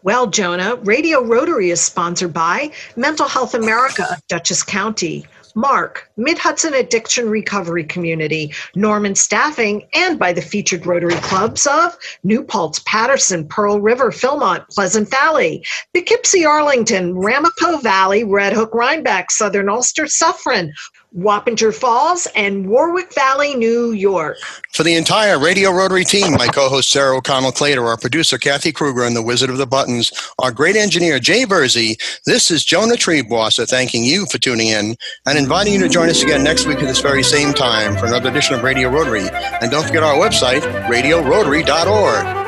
Well, 0.05 0.29
Jonah, 0.29 0.77
Radio 0.77 1.23
Rotary 1.25 1.71
is 1.71 1.81
sponsored 1.81 2.33
by 2.33 2.71
Mental 2.95 3.29
Health 3.29 3.55
America 3.55 4.07
of 4.13 4.27
Dutchess 4.29 4.63
County, 4.63 5.27
MARC, 5.59 6.09
Mid 6.17 6.39
Hudson 6.39 6.73
Addiction 6.73 7.29
Recovery 7.29 7.83
Community, 7.83 8.55
Norman 8.77 9.17
Staffing, 9.17 9.89
and 9.93 10.17
by 10.17 10.33
the 10.33 10.41
featured 10.41 10.87
Rotary 10.87 11.17
clubs 11.17 11.67
of 11.67 11.99
New 12.23 12.45
Paltz, 12.45 12.79
Patterson, 12.87 13.49
Pearl 13.49 13.81
River, 13.81 14.13
Philmont, 14.13 14.69
Pleasant 14.69 15.11
Valley, 15.11 15.67
Poughkeepsie, 15.93 16.45
Arlington, 16.45 17.15
Ramapo 17.17 17.79
Valley, 17.79 18.23
Red 18.23 18.53
Hook, 18.53 18.73
Rhinebeck, 18.73 19.33
Southern 19.33 19.69
Ulster, 19.69 20.07
Suffern, 20.07 20.73
Wappinger 21.17 21.75
Falls, 21.75 22.27
and 22.37 22.69
Warwick 22.69 23.15
Valley, 23.15 23.55
New 23.55 23.93
York. 23.93 24.37
For 24.73 24.83
the 24.83 24.95
entire 24.95 25.39
Radio 25.39 25.71
Rotary 25.71 26.05
team, 26.05 26.33
my 26.35 26.47
co 26.47 26.69
host 26.69 26.91
Sarah 26.91 27.17
O'Connell 27.17 27.53
Clater, 27.53 27.87
our 27.87 27.97
producer 27.97 28.39
Kathy 28.39 28.73
Kruger, 28.73 29.05
and 29.05 29.17
the 29.17 29.23
Wizard 29.23 29.51
of 29.51 29.59
the 29.59 29.67
Buttons, 29.67 30.13
our 30.39 30.53
great 30.53 30.77
engineer 30.77 31.19
Jay 31.19 31.45
Verzi, 31.45 31.99
this 32.27 32.51
is 32.51 32.65
Jonah 32.65 32.95
Triebwasser 32.95 33.67
thanking 33.69 34.05
you 34.05 34.27
for 34.27 34.39
tuning 34.39 34.69
in 34.69 34.97
and 35.27 35.39
inviting 35.39 35.75
you 35.75 35.81
to 35.81 35.89
join 35.89 36.09
us 36.09 36.23
again 36.23 36.45
next 36.45 36.67
week 36.67 36.79
at 36.79 36.87
this 36.87 37.01
very 37.01 37.23
same 37.23 37.55
time 37.55 37.97
for 37.97 38.07
another 38.07 38.31
edition 38.31 38.55
of 38.55 38.63
Radio 38.63 38.89
Rotary. 38.89 39.29
And 39.61 39.71
don't 39.71 39.87
forget 39.87 40.03
our 40.03 40.17
website, 40.17 40.61
radiorotary.org. 40.89 42.48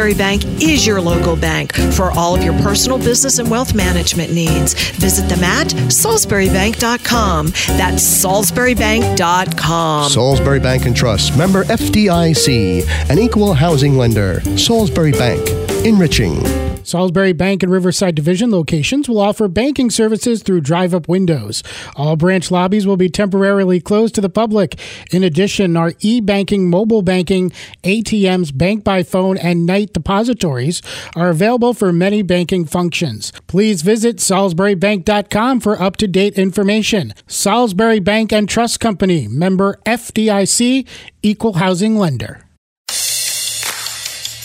Bank 0.00 0.44
is 0.62 0.86
your 0.86 0.98
local 0.98 1.36
bank 1.36 1.74
for 1.74 2.10
all 2.12 2.34
of 2.34 2.42
your 2.42 2.54
personal 2.62 2.96
business 2.96 3.38
and 3.38 3.50
wealth 3.50 3.74
management 3.74 4.32
needs. 4.32 4.72
Visit 4.92 5.28
them 5.28 5.44
at 5.44 5.66
salisburybank.com. 5.66 7.46
That's 7.46 8.24
salisburybank.com. 8.24 10.10
Salisbury 10.10 10.60
Bank 10.60 10.86
and 10.86 10.96
Trust, 10.96 11.36
member 11.36 11.64
FDIC, 11.64 13.10
an 13.10 13.18
equal 13.18 13.52
housing 13.52 13.98
lender. 13.98 14.40
Salisbury 14.56 15.12
Bank, 15.12 15.46
enriching. 15.84 16.69
Salisbury 16.82 17.32
Bank 17.32 17.62
and 17.62 17.70
Riverside 17.72 18.14
Division 18.14 18.50
locations 18.50 19.08
will 19.08 19.20
offer 19.20 19.48
banking 19.48 19.90
services 19.90 20.42
through 20.42 20.62
drive 20.62 20.94
up 20.94 21.08
windows. 21.08 21.62
All 21.96 22.16
branch 22.16 22.50
lobbies 22.50 22.86
will 22.86 22.96
be 22.96 23.08
temporarily 23.08 23.80
closed 23.80 24.14
to 24.16 24.20
the 24.20 24.28
public. 24.28 24.78
In 25.12 25.22
addition, 25.22 25.76
our 25.76 25.92
e 26.00 26.20
banking, 26.20 26.68
mobile 26.68 27.02
banking, 27.02 27.50
ATMs, 27.84 28.56
bank 28.56 28.84
by 28.84 29.02
phone, 29.02 29.36
and 29.38 29.66
night 29.66 29.92
depositories 29.92 30.82
are 31.14 31.30
available 31.30 31.74
for 31.74 31.92
many 31.92 32.22
banking 32.22 32.64
functions. 32.64 33.32
Please 33.46 33.82
visit 33.82 34.16
salisburybank.com 34.16 35.60
for 35.60 35.80
up 35.80 35.96
to 35.96 36.08
date 36.08 36.38
information. 36.38 37.14
Salisbury 37.26 38.00
Bank 38.00 38.32
and 38.32 38.48
Trust 38.48 38.80
Company, 38.80 39.28
member 39.28 39.78
FDIC, 39.86 40.86
equal 41.22 41.54
housing 41.54 41.96
lender. 41.96 42.40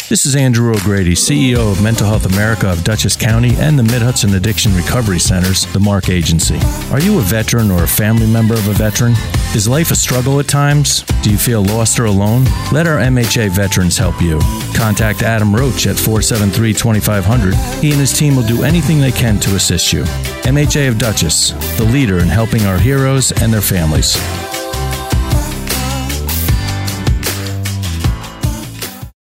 This 0.08 0.28
is 0.28 0.36
Andrew 0.36 0.72
O'Grady, 0.72 1.14
CEO 1.16 1.72
of 1.72 1.82
Mental 1.82 2.06
Health 2.06 2.28
America 2.28 2.70
of 2.70 2.84
Dutchess 2.84 3.16
County 3.16 3.56
and 3.56 3.78
the 3.78 3.82
Mid 3.82 4.04
Hudson 4.04 4.36
Addiction 4.36 4.76
Recovery 4.76 5.18
Centers, 5.18 5.66
the 5.74 5.80
MARC 5.80 6.10
Agency. 6.10 6.60
Are 6.92 7.02
you 7.02 7.18
a 7.18 7.22
veteran 7.24 7.72
or 7.72 7.84
a 7.84 7.88
family 7.88 8.28
member 8.28 8.54
of 8.54 8.68
a 8.68 8.74
veteran? 8.74 9.14
Is 9.56 9.68
life 9.68 9.90
a 9.90 9.96
struggle 9.96 10.40
at 10.40 10.48
times? 10.48 11.02
Do 11.24 11.32
you 11.32 11.40
feel 11.40 11.64
lost 11.64 12.00
or 12.00 12.06
alone? 12.06 12.44
Let 12.72 12.86
our 12.86 13.00
MHA 13.00 13.50
veterans 13.50 13.98
help 13.98 14.22
you. 14.22 14.40
Contact 14.76 15.24
Adam 15.24 15.56
Roach 15.56 15.88
at 15.88 15.98
473 15.98 16.74
2500. 16.74 17.56
He 17.82 17.90
and 17.90 18.00
his 18.00 18.14
team 18.14 18.36
will 18.36 18.46
do 18.46 18.64
anything 18.64 19.02
they 19.02 19.12
can 19.12 19.40
to 19.40 19.56
assist 19.56 19.92
you. 19.92 20.04
MHA 20.44 20.88
of 20.88 21.00
Dutchess, 21.00 21.50
the 21.78 21.86
leader 21.86 22.20
in 22.20 22.28
helping 22.28 22.68
our 22.68 22.78
heroes 22.78 23.32
and 23.32 23.52
their 23.52 23.60
families. 23.60 24.16